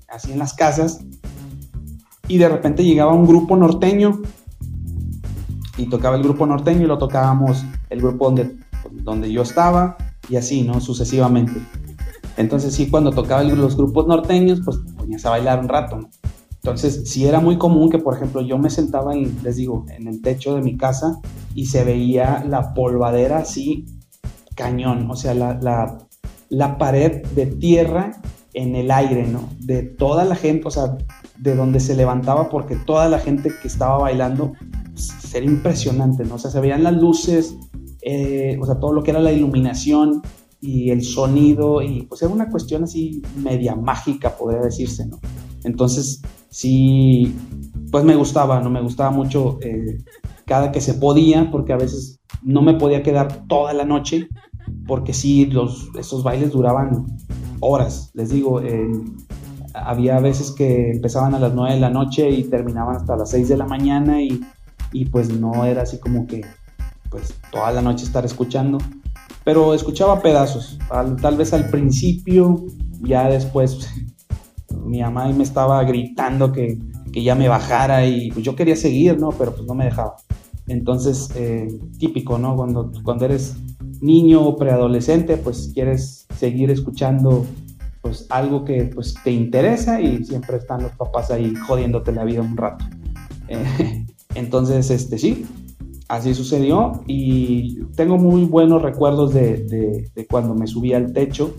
así 0.08 0.32
en 0.32 0.38
las 0.38 0.54
casas 0.54 1.04
y 2.28 2.38
de 2.38 2.48
repente 2.48 2.84
llegaba 2.84 3.12
un 3.12 3.26
grupo 3.26 3.56
norteño 3.56 4.20
y 5.76 5.86
tocaba 5.86 6.16
el 6.16 6.22
grupo 6.22 6.46
norteño 6.46 6.82
y 6.82 6.86
lo 6.86 6.98
tocábamos 6.98 7.64
el 7.90 8.00
grupo 8.00 8.26
donde, 8.26 8.56
donde 9.02 9.32
yo 9.32 9.42
estaba 9.42 9.96
y 10.28 10.36
así, 10.36 10.62
¿no? 10.62 10.80
Sucesivamente. 10.80 11.54
Entonces 12.36 12.74
sí, 12.74 12.90
cuando 12.90 13.12
tocaba 13.12 13.42
los 13.44 13.76
grupos 13.76 14.06
norteños, 14.06 14.60
pues 14.64 14.78
ponías 14.96 15.24
a 15.26 15.30
bailar 15.30 15.60
un 15.60 15.68
rato, 15.68 15.98
¿no? 15.98 16.10
Entonces, 16.64 17.02
sí 17.04 17.26
era 17.26 17.40
muy 17.40 17.59
común 17.59 17.90
que, 17.90 17.99
por 17.99 18.14
ejemplo, 18.14 18.40
yo 18.40 18.56
me 18.56 18.71
sentaba, 18.71 19.12
en, 19.12 19.37
les 19.42 19.56
digo, 19.56 19.85
en 19.90 20.09
el 20.09 20.23
techo 20.23 20.54
de 20.54 20.62
mi 20.62 20.78
casa 20.78 21.21
y 21.54 21.66
se 21.66 21.85
veía 21.85 22.42
la 22.49 22.73
polvadera 22.73 23.40
así, 23.40 23.85
cañón, 24.56 25.11
o 25.11 25.14
sea, 25.14 25.35
la, 25.35 25.59
la, 25.61 25.99
la 26.49 26.78
pared 26.78 27.23
de 27.37 27.44
tierra 27.44 28.18
en 28.54 28.76
el 28.76 28.90
aire, 28.90 29.26
¿no? 29.26 29.50
De 29.59 29.83
toda 29.83 30.25
la 30.25 30.37
gente, 30.37 30.66
o 30.66 30.71
sea, 30.71 30.97
de 31.37 31.54
donde 31.54 31.80
se 31.80 31.94
levantaba, 31.94 32.49
porque 32.49 32.76
toda 32.76 33.11
la 33.11 33.18
gente 33.18 33.52
que 33.61 33.68
estaba 33.68 33.99
bailando, 33.99 34.54
pues, 34.94 35.35
era 35.35 35.44
impresionante, 35.44 36.25
¿no? 36.25 36.37
O 36.37 36.38
sea, 36.38 36.50
se 36.50 36.61
veían 36.61 36.83
las 36.83 36.94
luces, 36.94 37.59
eh, 38.00 38.56
o 38.59 38.64
sea, 38.64 38.76
todo 38.76 38.94
lo 38.94 39.02
que 39.02 39.11
era 39.11 39.21
la 39.21 39.33
iluminación 39.33 40.23
y 40.62 40.88
el 40.88 41.02
sonido, 41.02 41.83
y 41.83 42.06
pues 42.06 42.23
era 42.23 42.33
una 42.33 42.49
cuestión 42.49 42.85
así 42.85 43.21
media 43.37 43.76
mágica, 43.76 44.35
podría 44.35 44.62
decirse, 44.62 45.04
¿no? 45.04 45.18
Entonces, 45.64 46.23
sí, 46.50 47.35
pues 47.90 48.04
me 48.04 48.16
gustaba, 48.16 48.61
¿no? 48.61 48.71
Me 48.71 48.80
gustaba 48.80 49.11
mucho 49.11 49.59
eh, 49.62 50.04
cada 50.47 50.73
que 50.73 50.80
se 50.80 50.94
podía, 50.94 51.50
porque 51.50 51.73
a 51.73 51.76
veces 51.76 52.21
no 52.42 52.62
me 52.62 52.75
podía 52.75 53.02
quedar 53.02 53.47
toda 53.49 53.73
la 53.73 53.85
noche, 53.85 54.28
porque 54.87 55.12
sí, 55.12 55.47
los, 55.47 55.88
esos 55.99 56.23
bailes 56.23 56.52
duraban 56.52 57.06
horas, 57.61 58.11
les 58.14 58.30
digo, 58.30 58.61
había 59.75 60.21
veces 60.21 60.52
que 60.52 60.92
empezaban 60.92 61.35
a 61.35 61.38
las 61.38 61.54
9 61.54 61.75
de 61.75 61.80
la 61.80 61.90
noche 61.90 62.30
y 62.30 62.44
terminaban 62.44 62.97
hasta 62.97 63.16
las 63.16 63.30
6 63.30 63.49
de 63.49 63.56
la 63.56 63.66
mañana 63.66 64.23
y, 64.23 64.40
y 64.92 65.06
pues 65.06 65.28
no 65.30 65.64
era 65.64 65.83
así 65.83 65.99
como 65.99 66.26
que 66.26 66.42
pues 67.11 67.35
toda 67.52 67.73
la 67.73 67.83
noche 67.83 68.04
estar 68.04 68.25
escuchando, 68.25 68.78
pero 69.44 69.75
escuchaba 69.75 70.21
pedazos, 70.21 70.78
tal 71.21 71.37
vez 71.37 71.52
al 71.52 71.68
principio, 71.71 72.64
ya 73.02 73.28
después 73.28 73.88
mi 74.84 75.00
mamá 75.00 75.28
me 75.28 75.42
estaba 75.42 75.82
gritando 75.84 76.52
que, 76.52 76.78
ya 77.12 77.36
me 77.36 77.48
bajara 77.48 78.04
y 78.06 78.32
pues 78.32 78.44
yo 78.44 78.56
quería 78.56 78.74
seguir, 78.74 79.18
¿no? 79.18 79.30
Pero 79.30 79.54
pues 79.54 79.64
no 79.66 79.74
me 79.74 79.84
dejaba. 79.84 80.16
Entonces, 80.66 81.30
eh, 81.36 81.68
típico, 81.98 82.38
¿no? 82.38 82.56
Cuando, 82.56 82.90
cuando 83.04 83.24
eres 83.26 83.56
niño 84.00 84.42
o 84.42 84.56
preadolescente, 84.56 85.36
pues 85.36 85.70
quieres 85.72 86.26
seguir 86.36 86.70
escuchando 86.70 87.46
pues 88.02 88.26
algo 88.30 88.64
que 88.64 88.90
pues 88.94 89.14
te 89.22 89.30
interesa 89.30 90.00
y 90.00 90.24
siempre 90.24 90.56
están 90.56 90.82
los 90.82 90.92
papás 90.92 91.30
ahí 91.30 91.54
jodiéndote 91.54 92.12
la 92.12 92.24
vida 92.24 92.42
un 92.42 92.56
rato. 92.56 92.84
Eh, 93.48 94.04
entonces, 94.34 94.90
este 94.90 95.16
sí, 95.16 95.46
así 96.08 96.34
sucedió 96.34 97.00
y 97.06 97.82
tengo 97.96 98.18
muy 98.18 98.44
buenos 98.44 98.82
recuerdos 98.82 99.32
de, 99.32 100.10
de, 100.14 100.26
cuando 100.26 100.54
me 100.54 100.66
subí 100.66 100.92
al 100.92 101.12
techo 101.12 101.54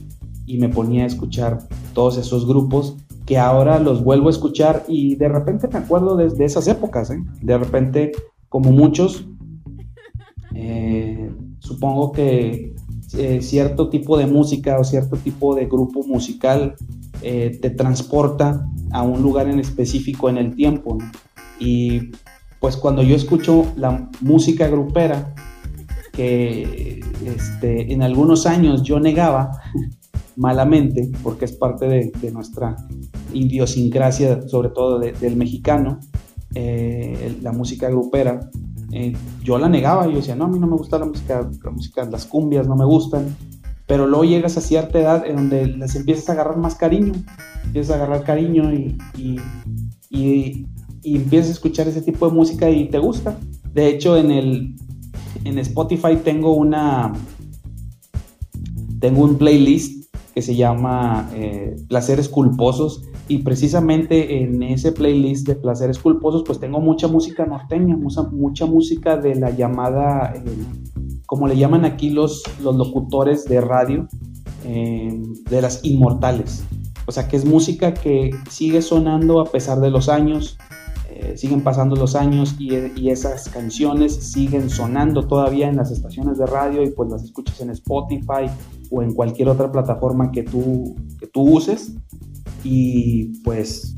y 0.45 0.57
me 0.57 0.69
ponía 0.69 1.03
a 1.03 1.07
escuchar 1.07 1.59
todos 1.93 2.17
esos 2.17 2.45
grupos 2.45 2.97
que 3.25 3.37
ahora 3.37 3.79
los 3.79 4.03
vuelvo 4.03 4.27
a 4.27 4.31
escuchar 4.31 4.83
y 4.87 5.15
de 5.15 5.27
repente 5.27 5.67
me 5.67 5.79
acuerdo 5.79 6.15
de, 6.15 6.45
esas 6.45 6.67
épocas, 6.67 7.09
¿eh? 7.09 7.23
de 7.41 7.57
repente 7.57 8.11
como 8.49 8.71
muchos, 8.71 9.27
eh, 10.53 11.31
supongo 11.59 12.11
que 12.11 12.75
eh, 13.17 13.41
cierto 13.41 13.89
tipo 13.89 14.17
de 14.17 14.27
música 14.27 14.79
o 14.79 14.83
cierto 14.83 15.17
tipo 15.17 15.55
de 15.55 15.65
grupo 15.65 16.03
musical 16.05 16.75
te 17.21 17.71
transporta 17.71 18.67
a 18.91 19.01
un 19.01 19.23
lugar 19.23 19.47
en 19.47 19.59
específico 19.59 20.29
en 20.29 20.37
el 20.37 20.53
tiempo. 20.53 20.99
Y 21.59 22.11
pues 22.59 22.77
cuando 22.77 23.01
yo 23.01 23.15
escucho 23.15 23.65
la 23.77 24.11
música 24.21 24.67
grupera, 24.67 25.33
que 26.11 26.99
este, 27.25 27.91
en 27.91 28.03
algunos 28.03 28.45
años 28.45 28.83
yo 28.83 28.99
negaba, 28.99 29.59
malamente, 30.35 31.09
porque 31.23 31.45
es 31.45 31.53
parte 31.53 31.87
de, 31.87 32.31
nuestra 32.31 32.75
idiosincrasia, 33.33 34.47
sobre 34.47 34.69
todo 34.69 34.99
del 34.99 35.35
mexicano, 35.35 35.99
eh, 36.53 37.37
la 37.41 37.51
música 37.51 37.89
grupera. 37.89 38.49
Eh, 38.91 39.13
yo 39.43 39.57
la 39.57 39.67
negaba, 39.67 40.07
yo 40.07 40.17
decía, 40.17 40.35
no, 40.35 40.45
a 40.45 40.47
mí 40.47 40.59
no 40.59 40.67
me 40.67 40.77
gusta 40.77 40.97
la 40.99 41.05
música, 41.05 41.49
la 41.63 41.71
música, 41.71 42.05
las 42.05 42.25
cumbias 42.25 42.67
no 42.67 42.75
me 42.75 42.85
gustan, 42.85 43.35
pero 43.87 44.07
luego 44.07 44.23
llegas 44.23 44.57
a 44.57 44.61
cierta 44.61 44.99
edad 44.99 45.25
en 45.25 45.35
donde 45.35 45.67
les 45.67 45.95
empiezas 45.95 46.29
a 46.29 46.33
agarrar 46.33 46.57
más 46.57 46.75
cariño, 46.75 47.13
empiezas 47.65 47.91
a 47.91 47.95
agarrar 47.95 48.23
cariño 48.23 48.73
y, 48.73 48.97
y, 49.17 49.39
y, 50.09 50.65
empiezas 51.15 51.49
a 51.49 51.53
escuchar 51.53 51.87
ese 51.87 52.01
tipo 52.01 52.27
de 52.27 52.33
música 52.33 52.69
y 52.69 52.89
te 52.89 52.99
gusta. 52.99 53.37
De 53.73 53.87
hecho, 53.87 54.17
en 54.17 54.31
el 54.31 54.75
en 55.43 55.59
Spotify 55.59 56.17
tengo 56.23 56.53
una 56.53 57.13
tengo 58.99 59.23
un 59.23 59.37
playlist 59.37 60.04
que 60.35 60.41
se 60.41 60.53
llama 60.53 61.29
eh, 61.33 61.77
Placeres 61.87 62.27
Culposos 62.27 63.03
y 63.29 63.37
precisamente 63.37 64.43
en 64.43 64.61
ese 64.63 64.91
playlist 64.91 65.47
de 65.47 65.55
Placeres 65.55 65.97
Culposos 65.97 66.43
pues 66.45 66.59
tengo 66.59 66.81
mucha 66.81 67.07
música 67.07 67.45
norteña, 67.45 67.95
mucha, 67.95 68.23
mucha 68.23 68.65
música 68.65 69.15
de 69.15 69.35
la 69.35 69.51
llamada, 69.51 70.33
eh, 70.35 70.43
como 71.25 71.47
le 71.47 71.55
llaman 71.55 71.85
aquí 71.85 72.09
los, 72.09 72.43
los 72.61 72.75
locutores 72.75 73.45
de 73.45 73.61
radio, 73.61 74.09
eh, 74.65 75.23
de 75.49 75.61
las 75.61 75.85
inmortales. 75.85 76.65
O 77.05 77.13
sea 77.13 77.29
que 77.29 77.37
es 77.37 77.45
música 77.45 77.93
que 77.93 78.31
sigue 78.49 78.81
sonando 78.81 79.39
a 79.39 79.45
pesar 79.45 79.79
de 79.79 79.89
los 79.89 80.09
años, 80.09 80.57
siguen 81.35 81.61
pasando 81.61 81.95
los 81.95 82.15
años 82.15 82.55
y, 82.59 82.75
y, 82.95 83.09
esas 83.09 83.49
canciones 83.49 84.13
siguen 84.13 84.69
sonando 84.69 85.25
todavía 85.25 85.67
en 85.67 85.75
las 85.77 85.89
estaciones 85.89 86.37
de 86.37 86.45
radio 86.45 86.83
y 86.83 86.91
pues 86.91 87.09
las 87.09 87.23
escuchas 87.23 87.61
en 87.61 87.71
Spotify 87.71 88.47
o 88.95 89.03
en 89.03 89.13
cualquier 89.13 89.49
otra 89.49 89.71
plataforma 89.71 90.31
que 90.31 90.43
tú, 90.43 90.95
que 91.19 91.27
tú 91.27 91.41
uses. 91.41 91.93
Y 92.63 93.41
pues 93.43 93.95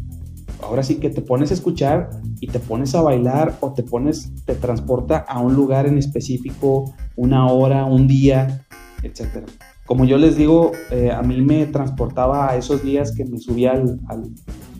ahora 0.63 0.81
sí 0.81 0.95
que 0.95 1.09
te 1.09 1.21
pones 1.21 1.51
a 1.51 1.53
escuchar 1.53 2.09
y 2.39 2.47
te 2.47 2.59
pones 2.59 2.95
a 2.95 3.01
bailar 3.01 3.57
o 3.61 3.73
te 3.73 3.83
pones, 3.83 4.31
te 4.45 4.55
transporta 4.55 5.17
a 5.17 5.39
un 5.39 5.53
lugar 5.53 5.85
en 5.85 5.97
específico, 5.97 6.93
una 7.15 7.47
hora, 7.47 7.85
un 7.85 8.07
día, 8.07 8.65
etc. 9.03 9.47
Como 9.85 10.05
yo 10.05 10.17
les 10.17 10.35
digo, 10.35 10.71
eh, 10.91 11.11
a 11.11 11.21
mí 11.21 11.41
me 11.41 11.67
transportaba 11.67 12.49
a 12.49 12.57
esos 12.57 12.83
días 12.83 13.13
que 13.13 13.23
me 13.23 13.37
subía 13.37 13.71
al, 13.71 13.99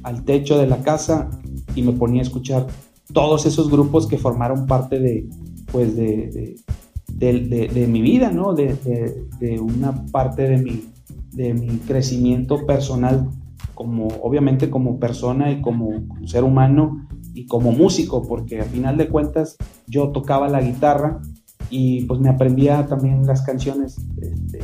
al, 0.04 0.26
techo 0.26 0.58
de 0.58 0.68
la 0.68 0.82
casa 0.82 1.30
y 1.76 1.84
me 1.84 1.94
ponía 1.94 2.22
a 2.22 2.24
escuchar 2.24 2.68
todos 3.14 3.46
esos 3.46 3.70
grupos 3.70 4.08
que 4.08 4.18
formaron 4.18 4.66
parte 4.66 5.00
de, 5.00 5.30
pues 5.72 5.96
de, 5.96 6.06
de, 6.06 6.56
mi 7.20 8.02
vida, 8.02 8.32
¿no? 8.32 8.54
De, 8.54 8.78
una 9.60 10.06
parte 10.12 10.44
de 10.44 10.58
mi, 10.58 10.86
de 11.32 11.54
mi 11.54 11.78
crecimiento 11.80 12.66
personal, 12.66 13.30
como 13.74 14.08
obviamente 14.22 14.70
como 14.70 15.00
persona 15.00 15.52
y 15.52 15.62
como, 15.62 16.04
ser 16.26 16.44
humano 16.44 17.08
y 17.34 17.46
como 17.46 17.72
músico, 17.72 18.28
porque 18.28 18.62
a 18.62 18.66
final 18.66 18.98
de 18.98 19.08
cuentas 19.08 19.58
yo 19.88 20.10
tocaba 20.10 20.48
la 20.50 20.62
guitarra 20.62 21.20
y 21.70 22.06
pues 22.06 22.20
me 22.20 22.30
aprendía 22.30 22.88
también 22.88 23.26
las 23.26 23.42
canciones, 23.44 23.98
este, 24.20 24.60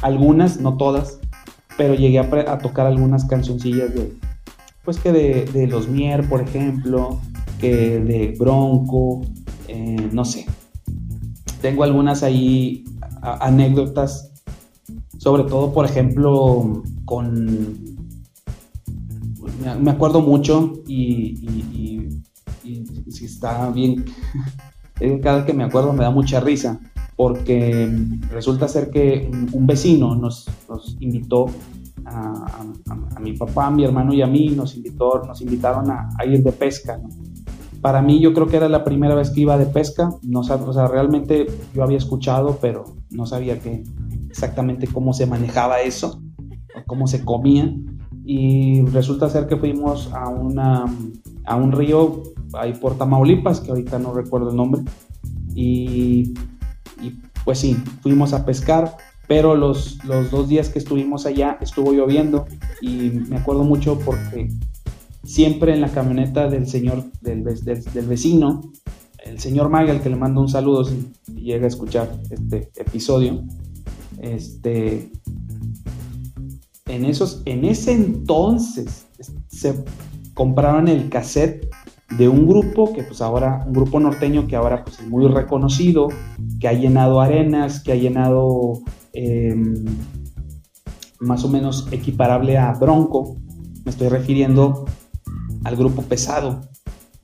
algunas, 0.00 0.60
no 0.60 0.76
todas, 0.76 1.20
pero 1.76 1.94
llegué 1.94 2.18
a, 2.18 2.58
tocar 2.58 2.86
algunas 2.86 3.24
cancioncillas 3.24 3.94
de, 3.94 4.12
pues 4.84 4.98
que 4.98 5.12
de, 5.12 5.66
Los 5.66 5.88
Mier, 5.88 6.28
por 6.28 6.40
ejemplo, 6.40 7.18
que 7.60 7.98
de 7.98 8.34
Bronco, 8.38 9.22
eh, 9.68 10.08
no 10.12 10.24
sé, 10.24 10.46
tengo 11.64 11.82
algunas 11.82 12.22
ahí 12.22 12.84
anécdotas, 13.22 14.34
sobre 15.16 15.44
todo, 15.44 15.72
por 15.72 15.86
ejemplo, 15.86 16.82
con... 17.06 17.96
Me 19.80 19.90
acuerdo 19.90 20.20
mucho 20.20 20.74
y, 20.86 22.10
si 23.08 23.24
está 23.24 23.70
bien, 23.70 24.04
cada 25.22 25.36
vez 25.36 25.46
que 25.46 25.54
me 25.54 25.64
acuerdo 25.64 25.94
me 25.94 26.04
da 26.04 26.10
mucha 26.10 26.38
risa, 26.38 26.78
porque 27.16 27.90
resulta 28.30 28.68
ser 28.68 28.90
que 28.90 29.30
un 29.52 29.66
vecino 29.66 30.14
nos, 30.14 30.46
invitó 31.00 31.46
a, 32.04 32.62
mi 33.22 33.38
papá, 33.38 33.68
a 33.68 33.70
mi 33.70 33.84
hermano 33.84 34.12
y 34.12 34.20
a 34.20 34.26
mí, 34.26 34.48
nos, 34.50 34.76
invitó, 34.76 35.22
nos 35.26 35.40
invitaron 35.40 35.90
a, 35.90 36.10
ir 36.26 36.42
de 36.42 36.52
pesca. 36.52 36.98
¿no? 36.98 37.08
Para 37.84 38.00
mí 38.00 38.18
yo 38.18 38.32
creo 38.32 38.46
que 38.46 38.56
era 38.56 38.70
la 38.70 38.82
primera 38.82 39.14
vez 39.14 39.30
que 39.30 39.42
iba 39.42 39.58
de 39.58 39.66
pesca, 39.66 40.08
no 40.22 40.40
o 40.40 40.72
sea, 40.72 40.88
realmente 40.88 41.46
yo 41.74 41.82
había 41.82 41.98
escuchado, 41.98 42.56
pero 42.58 42.86
no 43.10 43.26
sabía 43.26 43.58
que 43.60 43.84
exactamente 44.30 44.86
cómo 44.86 45.12
se 45.12 45.26
manejaba 45.26 45.82
eso, 45.82 46.22
o 46.74 46.82
cómo 46.86 47.06
se 47.06 47.22
comía, 47.26 47.76
y 48.24 48.86
resulta 48.86 49.28
ser 49.28 49.46
que 49.46 49.58
fuimos 49.58 50.10
a, 50.14 50.30
una, 50.30 50.86
a 51.44 51.56
un 51.56 51.72
río 51.72 52.22
ahí 52.54 52.72
por 52.72 52.96
Tamaulipas, 52.96 53.60
que 53.60 53.68
ahorita 53.68 53.98
no 53.98 54.14
recuerdo 54.14 54.48
el 54.48 54.56
nombre, 54.56 54.80
y, 55.54 56.32
pues 57.44 57.58
sí, 57.58 57.76
fuimos 58.00 58.32
a 58.32 58.46
pescar, 58.46 58.96
pero 59.28 59.56
los, 59.56 60.02
los 60.06 60.30
dos 60.30 60.48
días 60.48 60.70
que 60.70 60.78
estuvimos 60.78 61.26
allá 61.26 61.58
estuvo 61.60 61.92
lloviendo 61.92 62.46
y 62.80 63.10
me 63.28 63.36
acuerdo 63.36 63.62
mucho 63.62 63.98
porque 63.98 64.48
siempre 65.24 65.74
en 65.74 65.80
la 65.80 65.88
camioneta 65.88 66.48
del 66.48 66.66
señor, 66.66 67.04
del, 67.20 67.44
del, 67.44 68.06
vecino, 68.06 68.72
el 69.24 69.38
señor 69.40 69.68
Magal, 69.70 70.02
que 70.02 70.10
le 70.10 70.16
mando 70.16 70.40
un 70.40 70.48
saludo 70.48 70.84
si 70.84 71.12
llega 71.34 71.64
a 71.64 71.68
escuchar 71.68 72.10
este 72.30 72.70
episodio, 72.76 73.42
este, 74.20 75.10
en, 76.86 77.04
esos, 77.04 77.42
en 77.46 77.64
ese 77.64 77.92
entonces 77.92 79.06
se 79.48 79.84
compraban 80.34 80.88
el 80.88 81.08
cassette 81.08 81.68
de 82.18 82.28
un 82.28 82.46
grupo 82.46 82.92
que 82.92 83.02
pues 83.02 83.20
ahora, 83.20 83.64
un 83.66 83.72
grupo 83.72 83.98
norteño 83.98 84.46
que 84.46 84.56
ahora 84.56 84.84
pues 84.84 85.00
es 85.00 85.08
muy 85.08 85.26
reconocido, 85.26 86.08
que 86.60 86.68
ha 86.68 86.72
llenado 86.72 87.20
arenas, 87.20 87.82
que 87.82 87.92
ha 87.92 87.96
llenado 87.96 88.82
em, 89.12 89.84
más 91.18 91.44
o 91.44 91.48
menos 91.48 91.88
equiparable 91.90 92.58
a 92.58 92.72
Bronco, 92.74 93.36
me 93.84 93.90
estoy 93.90 94.08
refiriendo 94.08 94.84
al 95.64 95.76
grupo 95.76 96.02
pesado. 96.02 96.60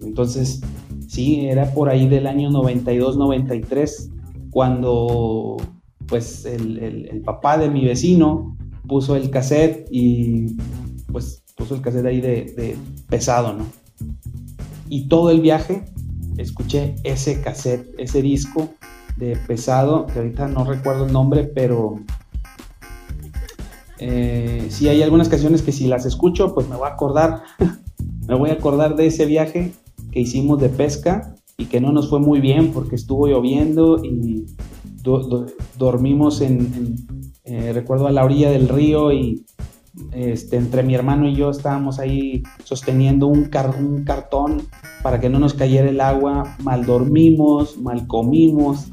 Entonces, 0.00 0.60
sí, 1.08 1.46
era 1.46 1.72
por 1.72 1.88
ahí 1.88 2.08
del 2.08 2.26
año 2.26 2.50
92-93, 2.50 4.10
cuando 4.50 5.56
pues 6.06 6.44
el, 6.44 6.78
el, 6.78 7.20
papá 7.20 7.56
de 7.56 7.70
mi 7.70 7.84
vecino 7.84 8.56
puso 8.88 9.14
el 9.14 9.30
cassette 9.30 9.86
y 9.92 10.56
pues 11.12 11.44
puso 11.54 11.76
el 11.76 11.82
cassette 11.82 12.06
ahí 12.06 12.20
de, 12.20 12.52
de 12.56 12.76
pesado, 13.08 13.52
¿no? 13.52 13.66
Y 14.88 15.06
todo 15.06 15.30
el 15.30 15.40
viaje 15.40 15.84
escuché 16.36 16.96
ese 17.04 17.40
cassette, 17.40 17.94
ese 17.98 18.22
disco 18.22 18.70
de 19.16 19.36
pesado, 19.36 20.06
que 20.06 20.18
ahorita 20.18 20.48
no 20.48 20.64
recuerdo 20.64 21.06
el 21.06 21.12
nombre, 21.12 21.44
pero 21.44 22.00
eh, 23.98 24.66
sí 24.70 24.88
hay 24.88 25.02
algunas 25.02 25.28
canciones 25.28 25.62
que 25.62 25.72
si 25.72 25.86
las 25.86 26.06
escucho, 26.06 26.54
pues 26.54 26.68
me 26.68 26.76
voy 26.76 26.88
a 26.88 26.94
acordar, 26.94 27.42
me 28.26 28.34
voy 28.34 28.50
a 28.50 28.54
acordar 28.54 28.96
de 28.96 29.06
ese 29.06 29.26
viaje 29.26 29.72
que 30.10 30.20
hicimos 30.20 30.60
de 30.60 30.68
pesca 30.68 31.34
y 31.56 31.66
que 31.66 31.80
no 31.80 31.92
nos 31.92 32.08
fue 32.08 32.20
muy 32.20 32.40
bien 32.40 32.72
porque 32.72 32.96
estuvo 32.96 33.26
lloviendo 33.26 34.02
y 34.04 34.46
dormimos 35.78 36.40
en, 36.40 36.96
eh, 37.44 37.72
recuerdo 37.72 38.06
a 38.06 38.12
la 38.12 38.24
orilla 38.24 38.50
del 38.50 38.68
río 38.68 39.12
y 39.12 39.44
este, 40.12 40.56
entre 40.56 40.82
mi 40.82 40.94
hermano 40.94 41.28
y 41.28 41.34
yo 41.34 41.50
estábamos 41.50 41.98
ahí 41.98 42.42
sosteniendo 42.64 43.26
un, 43.26 43.46
cartón 43.46 44.62
para 45.02 45.20
que 45.20 45.28
no 45.28 45.38
nos 45.38 45.54
cayera 45.54 45.88
el 45.88 46.00
agua, 46.00 46.56
mal 46.62 46.84
dormimos, 46.86 47.76
mal 47.78 48.06
comimos, 48.06 48.88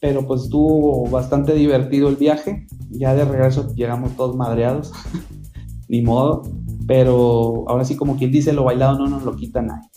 pero 0.00 0.26
pues 0.26 0.42
estuvo 0.42 1.08
bastante 1.08 1.54
divertido 1.54 2.08
el 2.08 2.16
viaje. 2.16 2.66
Ya 2.90 3.14
de 3.14 3.24
regreso 3.24 3.74
llegamos 3.74 4.16
todos 4.16 4.36
madreados, 4.36 4.92
ni 5.88 6.02
modo, 6.02 6.42
pero 6.86 7.64
ahora 7.68 7.84
sí 7.84 7.96
como 7.96 8.16
quien 8.16 8.30
dice, 8.30 8.52
lo 8.52 8.64
bailado 8.64 8.98
no 8.98 9.08
nos 9.08 9.24
lo 9.24 9.36
quita 9.36 9.62
nadie. 9.62 9.88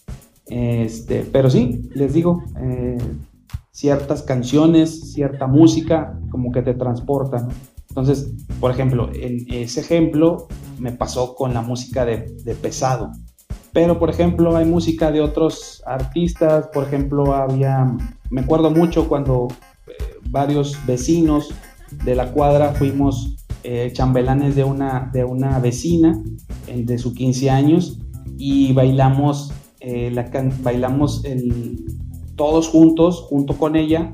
Este, 0.48 1.28
pero 1.32 1.50
sí, 1.50 1.90
les 1.94 2.14
digo, 2.14 2.44
eh, 2.60 2.98
ciertas 3.72 4.24
canciones, 4.24 5.14
cierta 5.14 5.48
música, 5.48 6.20
como 6.32 6.52
que 6.52 6.62
te 6.62 6.74
transportan. 6.74 7.50
Entonces, 7.90 8.34
por 8.60 8.72
ejemplo, 8.72 9.10
en 9.14 9.46
ese 9.52 9.82
ejemplo 9.82 10.48
me 10.80 10.92
pasó 10.92 11.36
con 11.36 11.54
la 11.54 11.62
música 11.62 12.06
de, 12.06 12.56
pesado. 12.62 13.12
Pero, 13.72 14.00
por 14.00 14.10
ejemplo, 14.10 14.56
hay 14.56 14.66
música 14.66 15.12
de 15.12 15.22
otros 15.22 15.84
artistas. 15.86 16.70
Por 16.74 16.84
ejemplo, 16.84 17.36
había, 17.36 17.96
me 18.32 18.42
acuerdo 18.42 18.72
mucho 18.72 19.08
cuando 19.08 19.48
eh, 19.88 19.94
varios 20.30 20.78
vecinos 20.88 21.54
de 22.04 22.16
la 22.16 22.32
cuadra 22.32 22.74
fuimos 22.74 23.36
eh, 23.64 23.92
chambelanes 23.94 24.56
de 24.56 24.64
una, 24.64 25.10
de 25.14 25.24
una 25.24 25.60
vecina 25.60 26.22
de 26.76 26.98
sus 26.98 27.14
15 27.14 27.50
años 27.50 28.00
y 28.38 28.74
bailamos, 28.74 29.52
eh, 29.80 30.12
la, 30.12 30.30
bailamos 30.62 31.24
todos 32.36 32.68
juntos, 32.68 33.26
junto 33.30 33.58
con 33.58 33.76
ella, 33.76 34.12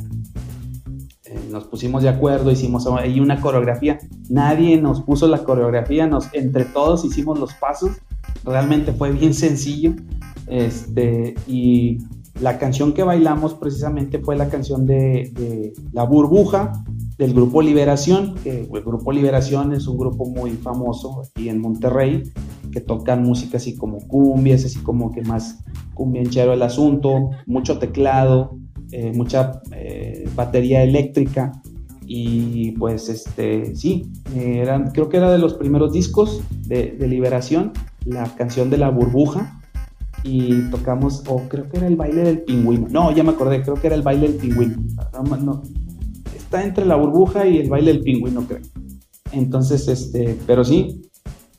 nos 1.51 1.65
pusimos 1.65 2.03
de 2.03 2.09
acuerdo, 2.09 2.51
hicimos 2.51 2.85
ahí 2.87 3.19
una 3.19 3.39
coreografía. 3.39 3.99
Nadie 4.29 4.79
nos 4.79 5.01
puso 5.01 5.27
la 5.27 5.43
coreografía, 5.43 6.07
nos, 6.07 6.27
entre 6.33 6.65
todos 6.65 7.05
hicimos 7.05 7.39
los 7.39 7.53
pasos. 7.53 7.91
Realmente 8.43 8.93
fue 8.93 9.11
bien 9.11 9.33
sencillo. 9.33 9.93
Este, 10.47 11.33
y 11.47 11.99
la 12.41 12.57
canción 12.57 12.93
que 12.93 13.03
bailamos 13.03 13.53
precisamente 13.53 14.19
fue 14.19 14.35
la 14.35 14.49
canción 14.49 14.85
de, 14.85 15.73
La 15.93 16.03
Burbuja 16.03 16.73
del 17.17 17.33
grupo 17.33 17.61
Liberación, 17.61 18.35
que 18.43 18.61
el 18.61 18.67
grupo 18.67 19.11
Liberación 19.11 19.71
es 19.71 19.87
un 19.87 19.97
grupo 19.97 20.25
muy 20.25 20.51
famoso 20.51 21.21
aquí 21.21 21.47
en 21.47 21.61
Monterrey, 21.61 22.23
que 22.71 22.81
tocan 22.81 23.23
música 23.23 23.57
así 23.57 23.75
como 23.75 23.99
cumbias, 24.07 24.65
así 24.65 24.79
como 24.79 25.13
que 25.13 25.21
más 25.21 25.59
cumbianchero 25.93 26.51
el 26.51 26.61
asunto, 26.61 27.29
mucho 27.45 27.79
teclado, 27.79 28.57
eh, 28.91 29.13
mucha 29.15 29.61
eh, 29.71 30.27
batería 30.35 30.83
eléctrica. 30.83 31.53
Y 32.07 32.71
pues 32.73 33.09
este 33.09 33.75
sí, 33.75 34.11
creo 34.93 35.09
que 35.09 35.17
era 35.17 35.31
de 35.31 35.39
los 35.39 35.55
primeros 35.55 35.91
discos 35.91 36.43
de, 36.67 36.95
Liberación, 36.99 37.71
la 38.05 38.25
canción 38.35 38.69
de 38.69 38.77
la 38.77 38.89
burbuja 38.89 39.59
y 40.25 40.69
tocamos, 40.71 41.23
o 41.27 41.43
creo 41.47 41.69
que 41.69 41.77
era 41.77 41.87
el 41.87 41.95
baile 41.95 42.23
del 42.23 42.41
pingüino, 42.41 42.87
no, 42.89 43.11
ya 43.11 43.23
me 43.23 43.31
acordé, 43.31 43.61
creo 43.61 43.75
que 43.75 43.87
era 43.87 43.95
el 43.95 44.01
baile 44.01 44.27
del 44.27 44.37
pingüino, 44.37 44.77
no, 45.39 45.61
está 46.35 46.63
entre 46.63 46.85
la 46.85 46.95
burbuja 46.95 47.45
y 47.45 47.59
el 47.59 47.69
baile 47.69 47.93
del 47.93 48.01
pingüino 48.01 48.41
creo. 48.47 48.61
Entonces, 49.31 49.87
este, 49.87 50.37
pero 50.47 50.63
sí, 50.63 51.09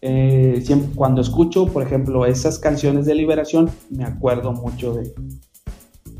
eh, 0.00 0.62
siempre, 0.64 0.90
cuando 0.94 1.20
escucho, 1.20 1.66
por 1.66 1.82
ejemplo, 1.82 2.26
esas 2.26 2.58
canciones 2.58 3.06
de 3.06 3.14
liberación, 3.14 3.70
me 3.90 4.04
acuerdo 4.04 4.52
mucho 4.52 4.94
de, 4.94 5.14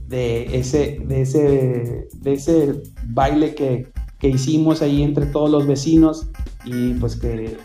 de 0.08 0.56
ese, 0.56 1.00
de 1.04 1.22
ese, 1.22 2.08
de 2.14 2.32
ese 2.32 2.82
baile 3.08 3.54
que, 3.54 3.88
hicimos 4.22 4.82
ahí 4.82 5.04
entre 5.04 5.26
todos 5.26 5.48
los 5.48 5.68
vecinos 5.68 6.26
y 6.64 6.94
pues 6.94 7.14
que, 7.14 7.56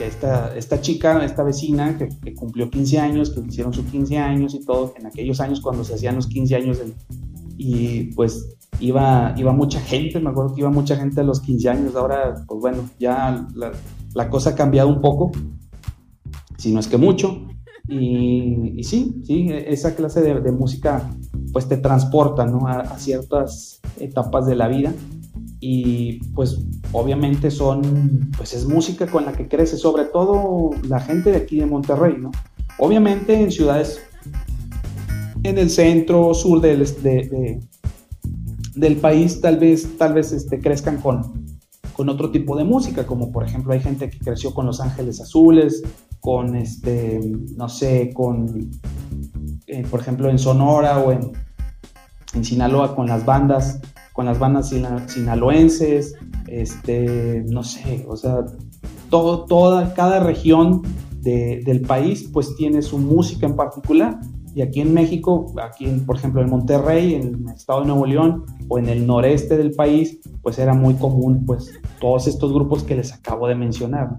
esta, 0.00 0.54
esta, 0.56 0.80
chica, 0.80 1.24
esta 1.24 1.42
vecina 1.42 1.96
que, 1.98 2.34
cumplió 2.34 2.70
15 2.70 2.98
años, 2.98 3.30
que 3.30 3.40
hicieron 3.40 3.72
sus 3.72 3.84
15 3.86 4.18
años 4.18 4.54
y 4.54 4.64
todo, 4.64 4.94
en 4.98 5.06
aquellos 5.06 5.40
años 5.40 5.60
cuando 5.60 5.84
se 5.84 5.94
hacían 5.94 6.16
los 6.16 6.26
15 6.26 6.56
años 6.56 6.78
y 7.56 8.04
pues 8.14 8.56
iba, 8.80 9.34
iba 9.36 9.52
mucha 9.52 9.80
gente, 9.80 10.18
me 10.20 10.30
acuerdo 10.30 10.54
que 10.54 10.60
iba 10.60 10.70
mucha 10.70 10.96
gente 10.96 11.20
a 11.20 11.24
los 11.24 11.40
15 11.40 11.68
años, 11.68 11.96
ahora 11.96 12.44
pues 12.46 12.60
bueno, 12.60 12.88
ya 12.98 13.46
la, 14.14 14.30
cosa 14.30 14.50
ha 14.50 14.54
cambiado 14.54 14.88
un 14.88 15.00
poco, 15.00 15.30
si 16.58 16.72
no 16.72 16.80
es 16.80 16.88
que 16.88 16.96
mucho, 16.96 17.46
y, 17.88 18.82
sí, 18.84 19.20
sí, 19.24 19.48
esa 19.50 19.94
clase 19.94 20.22
de, 20.22 20.40
de, 20.40 20.52
música 20.52 21.10
pues 21.52 21.68
te 21.68 21.76
transporta 21.76 22.46
¿no? 22.46 22.66
a, 22.66 22.98
ciertas 22.98 23.80
etapas 23.98 24.46
de 24.46 24.54
la 24.54 24.68
vida 24.68 24.92
y 25.64 26.14
pues 26.34 26.58
obviamente 26.90 27.48
son, 27.48 28.32
pues 28.36 28.52
es 28.52 28.66
música 28.66 29.06
con 29.06 29.24
la 29.24 29.32
que 29.32 29.46
crece, 29.46 29.76
sobre 29.76 30.06
todo 30.06 30.70
la 30.88 30.98
gente 30.98 31.30
de 31.30 31.36
aquí 31.36 31.60
de 31.60 31.66
Monterrey, 31.66 32.16
¿no? 32.18 32.32
Obviamente 32.78 33.40
en 33.40 33.52
ciudades 33.52 34.00
en 35.44 35.58
el 35.58 35.70
centro, 35.70 36.34
sur 36.34 36.60
del, 36.60 36.84
del 38.74 38.96
país 38.96 39.40
tal 39.40 39.58
vez, 39.58 39.96
tal 39.96 40.14
vez 40.14 40.32
este, 40.32 40.60
crezcan 40.60 40.96
con, 40.96 41.46
con 41.92 42.08
otro 42.08 42.32
tipo 42.32 42.56
de 42.56 42.64
música, 42.64 43.06
como 43.06 43.30
por 43.30 43.44
ejemplo 43.44 43.72
hay 43.72 43.80
gente 43.80 44.10
que 44.10 44.18
creció 44.18 44.52
con 44.52 44.66
Los 44.66 44.80
Ángeles 44.80 45.20
Azules, 45.20 45.84
con 46.18 46.56
este, 46.56 47.20
no 47.56 47.68
sé, 47.68 48.10
con 48.12 48.68
eh, 49.68 49.86
por 49.88 50.00
ejemplo, 50.00 50.28
en 50.28 50.40
Sonora 50.40 50.98
o 50.98 51.12
en, 51.12 51.30
en, 52.34 52.44
Sinaloa 52.44 52.96
con 52.96 53.06
las 53.06 53.24
bandas, 53.24 53.80
con 54.12 54.26
las 54.26 54.38
bandas 54.38 54.72
sinaloenses, 55.06 56.14
este, 56.46 57.44
no 57.48 57.62
sé, 57.62 58.04
o 58.08 58.16
sea, 58.16 58.44
todo, 59.10 59.44
toda, 59.44 59.94
cada 59.94 60.20
región 60.20 60.82
del 61.22 61.82
país 61.82 62.28
pues 62.32 62.54
tiene 62.56 62.82
su 62.82 62.98
música 62.98 63.46
en 63.46 63.56
particular. 63.56 64.18
Y 64.54 64.60
aquí 64.60 64.80
en 64.80 64.92
México, 64.92 65.54
aquí 65.62 65.86
por 66.04 66.16
ejemplo 66.16 66.42
en 66.42 66.50
Monterrey, 66.50 67.14
en 67.14 67.48
el 67.48 67.54
estado 67.54 67.80
de 67.80 67.86
Nuevo 67.86 68.04
León 68.04 68.44
o 68.68 68.78
en 68.78 68.88
el 68.88 69.06
noreste 69.06 69.56
del 69.56 69.72
país, 69.72 70.20
pues 70.42 70.58
era 70.58 70.74
muy 70.74 70.94
común 70.94 71.44
pues 71.46 71.72
todos 72.00 72.26
estos 72.26 72.52
grupos 72.52 72.82
que 72.82 72.96
les 72.96 73.12
acabo 73.14 73.48
de 73.48 73.54
mencionar. 73.54 74.18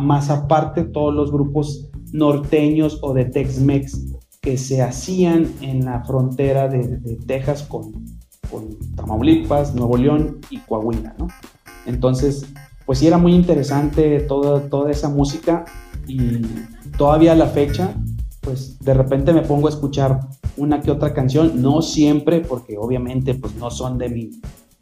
Más 0.00 0.30
aparte 0.30 0.84
todos 0.84 1.14
los 1.14 1.30
grupos 1.30 1.88
norteños 2.12 2.98
o 3.02 3.14
de 3.14 3.26
Tex-Mex 3.26 4.10
que 4.40 4.56
se 4.56 4.82
hacían 4.82 5.46
en 5.60 5.84
la 5.84 6.02
frontera 6.04 6.68
de, 6.68 6.98
Texas 7.26 7.62
con, 7.62 7.92
Tamaulipas, 8.96 9.74
Nuevo 9.74 9.96
León 9.96 10.38
y 10.50 10.58
Coahuila, 10.58 11.14
¿no? 11.18 11.28
Entonces, 11.86 12.46
pues 12.86 12.98
sí 12.98 13.06
era 13.06 13.18
muy 13.18 13.34
interesante 13.34 14.20
toda, 14.20 14.68
toda 14.68 14.90
esa 14.90 15.08
música 15.08 15.64
y 16.06 16.40
todavía 16.96 17.32
a 17.32 17.36
la 17.36 17.46
fecha, 17.46 17.94
pues 18.40 18.78
de 18.80 18.94
repente 18.94 19.32
me 19.32 19.42
pongo 19.42 19.68
a 19.68 19.70
escuchar 19.70 20.20
una 20.56 20.80
que 20.80 20.90
otra 20.90 21.14
canción, 21.14 21.62
no 21.62 21.82
siempre, 21.82 22.40
porque 22.40 22.76
obviamente 22.76 23.34
pues 23.34 23.54
no 23.54 23.70
son 23.70 23.98
de 23.98 24.08
mi, 24.08 24.30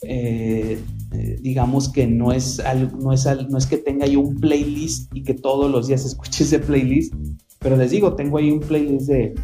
eh, 0.03 0.81
eh, 1.13 1.37
digamos 1.41 1.89
que 1.89 2.07
no 2.07 2.33
es, 2.33 2.63
no, 2.99 3.13
es, 3.13 3.27
no 3.49 3.59
es 3.59 3.67
que 3.67 3.79
tenga 3.79 4.07
yo 4.07 4.21
un 4.21 4.37
playlist 4.37 5.15
y 5.15 5.23
que 5.23 5.35
todos 5.35 5.71
los 5.71 5.87
días 5.87 6.05
escuche 6.07 6.45
ese 6.45 6.59
playlist, 6.59 7.15
pero 7.59 7.77
les 7.77 7.91
digo, 7.91 8.15
tengo 8.15 8.39
ahí 8.39 8.51
un 8.51 8.61
playlist 8.61 9.07
de, 9.07 9.35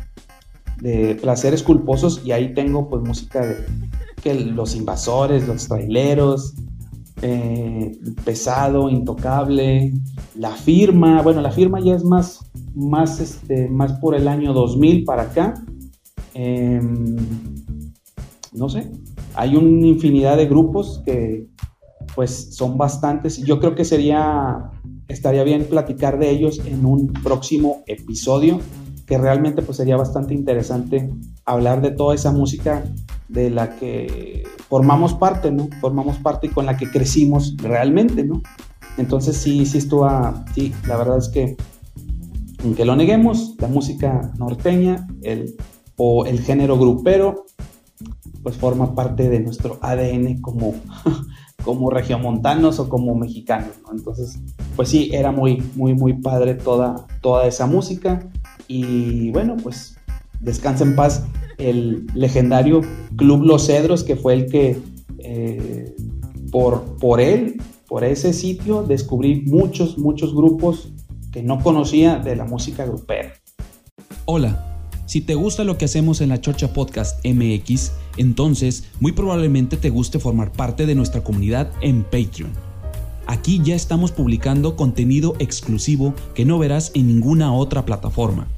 de 0.80 1.14
placeres 1.16 1.62
culposos 1.62 2.22
y 2.24 2.32
ahí 2.32 2.54
tengo 2.54 2.88
pues 2.88 3.02
música 3.02 3.44
de 3.44 3.56
que 4.24 4.34
los 4.34 4.74
invasores, 4.74 5.46
los 5.46 5.68
traileros, 5.68 6.54
eh, 7.20 7.92
pesado, 8.24 8.88
intocable, 8.88 9.92
la 10.34 10.50
firma, 10.52 11.20
bueno, 11.20 11.42
la 11.42 11.52
firma 11.52 11.78
ya 11.78 11.94
es 11.94 12.04
más, 12.04 12.40
más, 12.74 13.20
este, 13.20 13.68
más 13.68 13.92
por 14.00 14.14
el 14.14 14.26
año 14.26 14.54
2000 14.54 15.04
para 15.04 15.24
acá. 15.24 15.54
Em, 16.32 17.16
no 18.52 18.68
sé, 18.70 18.90
hay 19.34 19.56
una 19.56 19.86
infinidad 19.86 20.38
de 20.38 20.46
grupos 20.46 21.02
que 21.04 21.46
pues 22.14 22.54
son 22.54 22.78
bastantes. 22.78 23.38
Yo 23.38 23.60
creo 23.60 23.74
que 23.74 23.84
sería, 23.84 24.70
estaría 25.08 25.44
bien 25.44 25.64
platicar 25.64 26.18
de 26.18 26.30
ellos 26.30 26.60
en 26.64 26.86
un 26.86 27.12
próximo 27.12 27.82
episodio, 27.86 28.60
que 29.06 29.18
realmente 29.18 29.60
pues 29.60 29.76
sería 29.76 29.96
bastante 29.96 30.32
interesante 30.32 31.10
hablar 31.44 31.82
de 31.82 31.90
toda 31.90 32.14
esa 32.14 32.32
música 32.32 32.84
de 33.28 33.50
la 33.50 33.76
que 33.76 34.44
formamos 34.68 35.14
parte, 35.14 35.50
¿no? 35.50 35.68
Formamos 35.80 36.18
parte 36.18 36.48
y 36.48 36.50
con 36.50 36.66
la 36.66 36.76
que 36.76 36.90
crecimos 36.90 37.56
realmente, 37.58 38.24
¿no? 38.24 38.42
Entonces 38.96 39.36
sí, 39.36 39.66
sí 39.66 39.78
estuvo, 39.78 40.08
sí, 40.54 40.72
la 40.86 40.96
verdad 40.96 41.18
es 41.18 41.28
que, 41.28 41.56
aunque 42.62 42.84
lo 42.84 42.96
neguemos, 42.96 43.54
la 43.58 43.68
música 43.68 44.32
norteña 44.38 45.06
o 45.96 46.26
el 46.26 46.40
género 46.40 46.78
grupero, 46.78 47.46
pues 48.42 48.56
forma 48.56 48.94
parte 48.94 49.28
de 49.28 49.40
nuestro 49.40 49.78
ADN 49.80 50.40
como, 50.40 50.74
como 51.64 51.90
regiomontanos 51.90 52.78
o 52.78 52.88
como 52.88 53.14
mexicanos, 53.14 53.70
¿no? 53.84 53.92
Entonces, 53.96 54.38
pues 54.76 54.88
sí, 54.90 55.10
era 55.12 55.32
muy, 55.32 55.62
muy, 55.74 55.94
muy 55.94 56.12
padre 56.14 56.54
toda, 56.54 57.06
toda 57.20 57.46
esa 57.46 57.66
música 57.66 58.28
y 58.68 59.30
bueno, 59.32 59.56
pues 59.62 59.96
descansa 60.40 60.84
en 60.84 60.94
paz 60.94 61.24
el 61.58 62.06
legendario 62.14 62.80
Club 63.16 63.44
Los 63.44 63.66
Cedros, 63.66 64.04
que 64.04 64.16
fue 64.16 64.34
el 64.34 64.46
que 64.46 64.78
eh, 65.18 65.94
por, 66.50 66.96
por 66.96 67.20
él, 67.20 67.60
por 67.86 68.04
ese 68.04 68.32
sitio, 68.32 68.82
descubrí 68.82 69.42
muchos, 69.46 69.98
muchos 69.98 70.34
grupos 70.34 70.92
que 71.32 71.42
no 71.42 71.60
conocía 71.60 72.16
de 72.16 72.36
la 72.36 72.44
música 72.44 72.84
grupera. 72.84 73.32
Hola. 74.24 74.70
Si 75.06 75.20
te 75.20 75.34
gusta 75.34 75.64
lo 75.64 75.76
que 75.76 75.84
hacemos 75.84 76.22
en 76.22 76.30
la 76.30 76.40
Chocha 76.40 76.72
Podcast 76.72 77.24
MX, 77.26 77.92
entonces 78.16 78.84
muy 79.00 79.12
probablemente 79.12 79.76
te 79.76 79.90
guste 79.90 80.18
formar 80.18 80.50
parte 80.50 80.86
de 80.86 80.94
nuestra 80.94 81.22
comunidad 81.22 81.70
en 81.82 82.04
Patreon. 82.04 82.50
Aquí 83.26 83.60
ya 83.62 83.74
estamos 83.74 84.12
publicando 84.12 84.76
contenido 84.76 85.34
exclusivo 85.38 86.14
que 86.34 86.46
no 86.46 86.58
verás 86.58 86.90
en 86.94 87.06
ninguna 87.06 87.52
otra 87.52 87.84
plataforma 87.84 88.48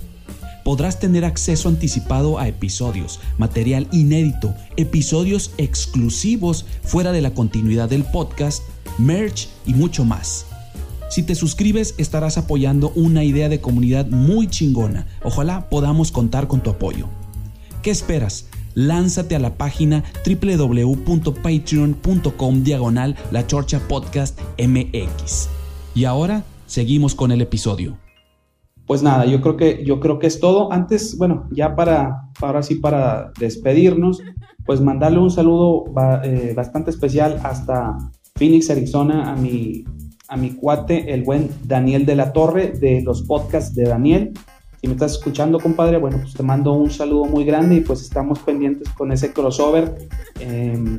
podrás 0.66 0.98
tener 0.98 1.24
acceso 1.24 1.68
anticipado 1.68 2.40
a 2.40 2.48
episodios, 2.48 3.20
material 3.38 3.87
inédito, 3.92 4.52
episodios 4.76 5.52
exclusivos 5.59 6.66
fuera 6.83 7.12
de 7.12 7.20
la 7.20 7.35
continuidad 7.35 7.88
del 7.88 8.02
podcast, 8.02 8.64
merch 8.98 9.48
y 9.64 9.74
mucho 9.74 10.05
más. 10.05 10.44
Si 11.09 11.22
te 11.22 11.37
suscribes 11.37 11.94
estarás 11.98 12.37
apoyando 12.37 12.90
una 12.96 13.22
idea 13.22 13.48
de 13.48 13.61
comunidad 13.61 14.09
muy 14.09 14.48
chingona. 14.48 15.07
Ojalá 15.22 15.68
podamos 15.68 16.11
contar 16.11 16.48
con 16.48 16.64
tu 16.64 16.70
apoyo. 16.70 17.07
¿Qué 17.83 17.92
esperas? 17.92 18.46
Lánzate 18.74 19.37
a 19.37 19.38
la 19.38 19.55
página 19.55 20.02
www.patreon.com 20.26 22.64
diagonal 22.64 23.14
la 23.31 23.46
chorcha 23.46 23.79
podcast 23.87 24.37
MX. 24.59 25.46
Y 25.94 26.07
ahora 26.07 26.42
seguimos 26.66 27.14
con 27.14 27.31
el 27.31 27.40
episodio 27.40 28.05
pues 28.87 29.03
nada, 29.03 29.27
yo 29.27 29.40
creo 29.40 29.57
que, 29.57 29.85
yo 29.85 29.99
creo 29.99 30.18
que 30.18 30.29
es 30.29 30.38
todo. 30.38 30.72
Antes, 30.72 31.18
bueno, 31.18 31.49
ya 31.51 31.75
para, 31.75 32.29
ahora 32.40 32.62
sí, 32.62 32.77
para 32.77 33.33
despedirnos, 33.38 34.22
pues 34.64 34.81
mandarle 34.81 35.18
un 35.18 35.31
saludo 35.31 35.85
eh, 36.22 36.53
bastante 36.57 36.90
especial 36.90 37.40
hasta 37.42 37.96
Phoenix, 38.37 38.70
Arizona, 38.70 39.33
a 39.33 39.37
mi, 39.37 39.85
a 40.29 40.37
mi 40.37 40.51
cuate, 40.51 41.12
el 41.12 41.25
buen 41.25 41.51
Daniel 41.64 42.07
de 42.07 42.14
la 42.14 42.33
Torre, 42.33 42.72
de 42.72 43.03
los 43.03 43.22
podcasts 43.22 43.75
de 43.75 43.85
Daniel. 43.85 44.33
Si 44.81 44.87
me 44.87 44.92
estás 44.92 45.12
escuchando, 45.12 45.59
compadre, 45.59 45.96
bueno, 45.96 46.18
pues 46.20 46.35
te 46.35 46.44
mando 46.44 46.72
un 46.75 46.90
saludo 46.90 47.25
muy 47.25 47.44
grande 47.44 47.77
y 47.77 47.81
pues 47.81 48.03
estamos 48.03 48.38
pendientes 48.40 48.88
con 48.90 49.11
ese 49.11 49.33
crossover. 49.33 50.09
Em, 50.38 50.99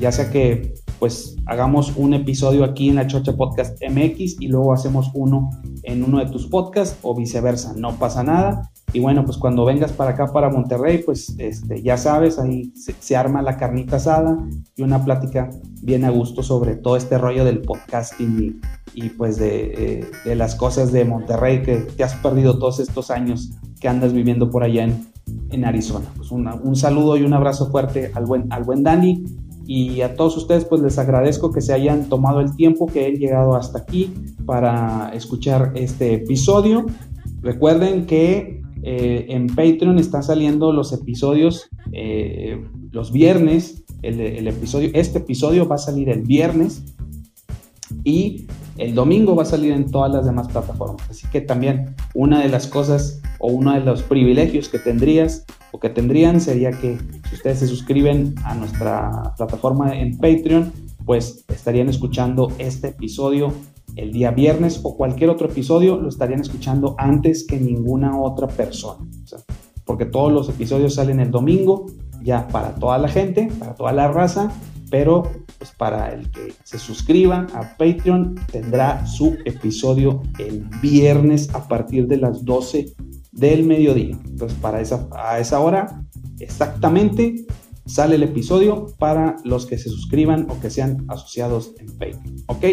ya 0.00 0.10
sea 0.10 0.30
que 0.30 0.74
pues 0.98 1.36
hagamos 1.46 1.92
un 1.96 2.14
episodio 2.14 2.64
aquí 2.64 2.88
en 2.88 2.96
la 2.96 3.06
Chocha 3.06 3.36
Podcast 3.36 3.80
MX 3.82 4.40
y 4.40 4.48
luego 4.48 4.72
hacemos 4.72 5.10
uno 5.14 5.50
en 5.84 6.02
uno 6.02 6.18
de 6.18 6.26
tus 6.26 6.46
podcasts 6.46 6.98
o 7.02 7.14
viceversa, 7.14 7.74
no 7.76 7.96
pasa 7.96 8.22
nada. 8.22 8.70
Y 8.92 9.00
bueno, 9.00 9.24
pues 9.24 9.36
cuando 9.36 9.64
vengas 9.64 9.92
para 9.92 10.12
acá, 10.12 10.32
para 10.32 10.48
Monterrey, 10.48 11.02
pues 11.04 11.34
este, 11.38 11.82
ya 11.82 11.98
sabes, 11.98 12.38
ahí 12.38 12.72
se, 12.74 13.16
arma 13.16 13.42
la 13.42 13.58
carnita 13.58 13.96
asada 13.96 14.38
y 14.76 14.82
una 14.82 15.04
plática 15.04 15.50
bien 15.82 16.04
a 16.04 16.10
gusto 16.10 16.42
sobre 16.42 16.74
todo 16.74 16.96
este 16.96 17.18
rollo 17.18 17.44
del 17.44 17.60
podcasting 17.60 18.60
y, 18.94 19.08
pues 19.10 19.38
de, 19.38 20.00
eh, 20.00 20.10
de, 20.24 20.34
las 20.34 20.54
cosas 20.54 20.90
de 20.90 21.04
Monterrey 21.04 21.62
que 21.62 21.76
te 21.76 22.02
has 22.02 22.14
perdido 22.14 22.58
todos 22.58 22.80
estos 22.80 23.10
años 23.10 23.50
que 23.78 23.88
andas 23.88 24.12
viviendo 24.14 24.50
por 24.50 24.64
allá 24.64 24.84
en, 24.84 25.06
en 25.50 25.64
Arizona. 25.66 26.06
Pues 26.16 26.30
un 26.32 26.76
saludo 26.76 27.16
y 27.18 27.22
un 27.22 27.34
abrazo 27.34 27.70
fuerte 27.70 28.10
al 28.14 28.24
buen, 28.24 28.50
al 28.50 28.64
buen 28.64 28.82
Dani 28.82 29.22
y 29.68 30.00
a 30.00 30.16
todos 30.16 30.34
ustedes 30.38 30.64
pues 30.64 30.80
les 30.80 30.98
agradezco 30.98 31.52
que 31.52 31.60
se 31.60 31.74
hayan 31.74 32.08
tomado 32.08 32.40
el 32.40 32.56
tiempo 32.56 32.86
que 32.86 33.04
han 33.04 33.16
llegado 33.16 33.54
hasta 33.54 33.80
aquí 33.80 34.14
para 34.46 35.10
escuchar 35.12 35.72
este 35.74 36.14
episodio. 36.14 36.86
Recuerden 37.42 38.06
que 38.06 38.62
eh, 38.82 39.26
en 39.28 39.46
Patreon 39.48 39.98
están 39.98 40.22
saliendo 40.22 40.72
los 40.72 40.94
episodios 40.94 41.68
eh, 41.92 42.64
los 42.92 43.12
viernes. 43.12 43.84
El, 44.00 44.48
episodio, 44.48 44.88
este 44.94 45.18
episodio 45.18 45.68
va 45.68 45.74
a 45.74 45.78
salir 45.78 46.08
el 46.08 46.22
viernes 46.22 46.82
y 48.04 48.46
el 48.78 48.94
domingo 48.94 49.34
va 49.34 49.42
a 49.42 49.46
salir 49.46 49.72
en 49.72 49.90
todas 49.90 50.12
las 50.12 50.24
demás 50.24 50.48
plataformas. 50.48 51.08
Así 51.10 51.26
que 51.30 51.40
también 51.40 51.96
una 52.14 52.40
de 52.40 52.48
las 52.48 52.66
cosas 52.66 53.20
o 53.40 53.48
uno 53.48 53.74
de 53.74 53.80
los 53.80 54.02
privilegios 54.02 54.68
que 54.68 54.78
tendrías 54.78 55.44
o 55.72 55.80
que 55.80 55.90
tendrían 55.90 56.40
sería 56.40 56.70
que 56.70 56.96
si 57.28 57.34
ustedes 57.34 57.58
se 57.58 57.66
suscriben 57.66 58.34
a 58.44 58.54
nuestra 58.54 59.34
plataforma 59.36 59.94
en 59.98 60.16
Patreon, 60.16 60.72
pues 61.04 61.44
estarían 61.48 61.88
escuchando 61.88 62.52
este 62.58 62.88
episodio 62.88 63.52
el 63.96 64.12
día 64.12 64.30
viernes 64.30 64.80
o 64.84 64.96
cualquier 64.96 65.30
otro 65.30 65.48
episodio 65.48 65.96
lo 65.96 66.08
estarían 66.08 66.40
escuchando 66.40 66.94
antes 66.98 67.44
que 67.46 67.58
ninguna 67.58 68.18
otra 68.20 68.46
persona. 68.46 69.04
porque 69.84 70.04
todos 70.04 70.30
los 70.30 70.50
episodios 70.50 70.94
salen 70.94 71.18
el 71.18 71.30
domingo, 71.30 71.86
ya 72.22 72.46
para 72.48 72.74
toda 72.74 72.98
la 72.98 73.08
gente, 73.08 73.50
para 73.58 73.74
toda 73.74 73.90
la 73.92 74.06
raza, 74.08 74.52
pero 74.90 75.22
pues 75.58 75.70
para 75.72 76.12
el 76.12 76.30
que 76.30 76.52
se 76.64 76.78
suscriba 76.78 77.46
a 77.54 77.76
Patreon 77.76 78.34
tendrá 78.50 79.06
su 79.06 79.36
episodio 79.44 80.22
el 80.38 80.64
viernes 80.82 81.48
a 81.54 81.66
partir 81.66 82.06
de 82.06 82.18
las 82.18 82.44
12 82.44 82.94
del 83.32 83.64
mediodía. 83.64 84.18
Entonces, 84.26 84.58
para 84.60 84.80
esa, 84.80 85.08
a 85.12 85.38
esa 85.38 85.60
hora 85.60 86.02
exactamente 86.40 87.46
sale 87.86 88.16
el 88.16 88.22
episodio 88.22 88.86
para 88.98 89.36
los 89.44 89.66
que 89.66 89.78
se 89.78 89.88
suscriban 89.88 90.46
o 90.50 90.60
que 90.60 90.70
sean 90.70 91.04
asociados 91.08 91.72
en 91.78 91.86
Patreon. 91.86 92.36
¿Ok? 92.46 92.64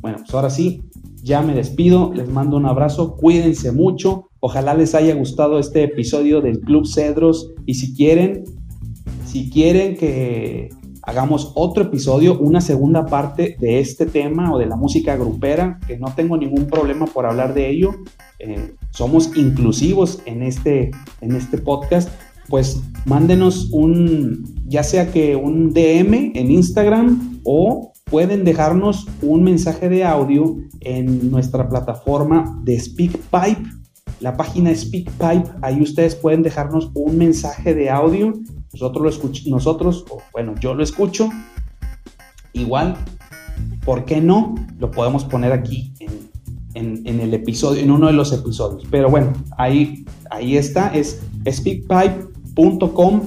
Bueno, 0.00 0.18
pues 0.18 0.34
ahora 0.34 0.50
sí, 0.50 0.82
ya 1.22 1.42
me 1.42 1.54
despido, 1.54 2.12
les 2.14 2.28
mando 2.28 2.56
un 2.56 2.66
abrazo, 2.66 3.16
cuídense 3.16 3.72
mucho, 3.72 4.28
ojalá 4.40 4.74
les 4.74 4.94
haya 4.94 5.14
gustado 5.14 5.58
este 5.58 5.84
episodio 5.84 6.40
del 6.40 6.60
Club 6.60 6.86
Cedros 6.86 7.50
y 7.66 7.74
si 7.74 7.94
quieren, 7.94 8.44
si 9.26 9.50
quieren 9.50 9.96
que 9.96 10.68
hagamos 11.08 11.52
otro 11.54 11.84
episodio, 11.84 12.38
una 12.38 12.60
segunda 12.60 13.06
parte 13.06 13.56
de 13.58 13.80
este 13.80 14.04
tema 14.04 14.52
o 14.52 14.58
de 14.58 14.66
la 14.66 14.76
música 14.76 15.16
grupera, 15.16 15.80
que 15.86 15.96
no 15.96 16.14
tengo 16.14 16.36
ningún 16.36 16.66
problema 16.66 17.06
por 17.06 17.24
hablar 17.24 17.54
de 17.54 17.70
ello. 17.70 17.94
Eh, 18.38 18.74
somos 18.90 19.34
inclusivos 19.34 20.20
en 20.26 20.42
este, 20.42 20.90
en 21.22 21.34
este 21.34 21.56
podcast. 21.56 22.10
Pues 22.50 22.82
mándenos 23.06 23.70
un, 23.72 24.54
ya 24.66 24.82
sea 24.82 25.10
que 25.10 25.34
un 25.34 25.72
DM 25.72 26.32
en 26.34 26.50
Instagram 26.50 27.40
o 27.42 27.94
pueden 28.04 28.44
dejarnos 28.44 29.06
un 29.22 29.44
mensaje 29.44 29.88
de 29.88 30.04
audio 30.04 30.58
en 30.80 31.30
nuestra 31.30 31.70
plataforma 31.70 32.60
de 32.64 32.78
SpeakPipe. 32.78 33.77
La 34.20 34.36
página 34.36 34.74
SpeakPipe, 34.74 35.50
ahí 35.62 35.80
ustedes 35.80 36.14
pueden 36.14 36.42
dejarnos 36.42 36.90
un 36.94 37.18
mensaje 37.18 37.74
de 37.74 37.90
audio 37.90 38.34
nosotros 38.72 39.02
lo 39.02 39.08
escuchamos, 39.08 39.50
nosotros, 39.50 40.04
o 40.10 40.20
bueno, 40.32 40.54
yo 40.60 40.74
lo 40.74 40.82
escucho. 40.82 41.30
Igual, 42.52 42.96
¿por 43.84 44.04
qué 44.04 44.20
no? 44.20 44.54
Lo 44.78 44.90
podemos 44.90 45.24
poner 45.24 45.52
aquí 45.52 45.92
en, 46.74 47.06
el 47.06 47.34
episodio, 47.34 47.82
en 47.82 47.90
uno 47.90 48.06
de 48.08 48.12
los 48.12 48.32
episodios. 48.32 48.86
Pero 48.90 49.10
bueno, 49.10 49.32
ahí, 49.56 50.04
ahí 50.30 50.56
está, 50.56 50.88
es 50.94 51.20
speakpipe.com 51.50 53.20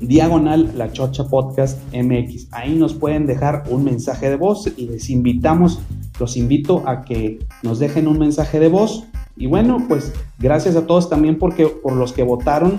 diagonal 0.00 0.72
la 0.76 0.92
chocha 0.92 1.24
podcast 1.28 1.78
MX. 1.92 2.48
Ahí 2.52 2.74
nos 2.74 2.94
pueden 2.94 3.26
dejar 3.26 3.64
un 3.68 3.84
mensaje 3.84 4.30
de 4.30 4.36
voz 4.36 4.72
y 4.76 4.86
les 4.88 5.10
invitamos, 5.10 5.80
los 6.18 6.36
invito 6.36 6.82
a 6.88 7.02
que 7.02 7.38
nos 7.62 7.78
dejen 7.78 8.08
un 8.08 8.18
mensaje 8.18 8.58
de 8.60 8.68
voz. 8.68 9.04
Y 9.38 9.46
bueno, 9.46 9.84
pues 9.88 10.12
gracias 10.38 10.74
a 10.74 10.86
todos 10.86 11.08
también 11.08 11.38
porque, 11.38 11.66
por 11.66 11.94
los 11.94 12.12
que 12.12 12.24
votaron 12.24 12.78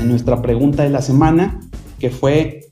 en 0.00 0.08
nuestra 0.08 0.42
pregunta 0.42 0.82
de 0.82 0.90
la 0.90 1.02
semana, 1.02 1.60
que 2.00 2.10
fue, 2.10 2.68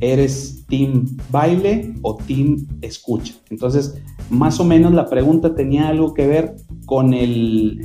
¿eres 0.00 0.64
team 0.68 1.06
baile 1.30 1.94
o 2.00 2.16
team 2.16 2.66
escucha? 2.80 3.34
Entonces, 3.50 4.00
más 4.30 4.58
o 4.58 4.64
menos 4.64 4.94
la 4.94 5.10
pregunta 5.10 5.54
tenía 5.54 5.88
algo 5.88 6.14
que 6.14 6.26
ver 6.26 6.56
con 6.86 7.12
el, 7.12 7.80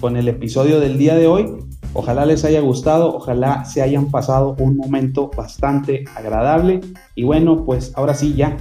con 0.00 0.16
el 0.16 0.28
episodio 0.28 0.78
del 0.78 0.98
día 0.98 1.16
de 1.16 1.26
hoy. 1.26 1.46
Ojalá 1.94 2.26
les 2.26 2.44
haya 2.44 2.60
gustado, 2.60 3.16
ojalá 3.16 3.64
se 3.64 3.80
hayan 3.80 4.10
pasado 4.10 4.54
un 4.58 4.76
momento 4.76 5.30
bastante 5.34 6.04
agradable. 6.14 6.82
Y 7.14 7.24
bueno, 7.24 7.64
pues 7.64 7.92
ahora 7.96 8.12
sí 8.12 8.34
ya, 8.34 8.58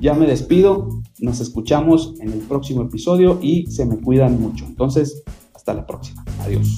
ya 0.00 0.14
me 0.14 0.26
despido. 0.26 0.88
Nos 1.18 1.40
escuchamos 1.40 2.14
en 2.20 2.32
el 2.32 2.40
próximo 2.40 2.82
episodio 2.82 3.38
y 3.42 3.66
se 3.66 3.84
me 3.84 3.98
cuidan 3.98 4.40
mucho. 4.40 4.64
Entonces, 4.66 5.22
hasta 5.54 5.74
la 5.74 5.86
próxima. 5.86 6.24
Adiós. 6.40 6.76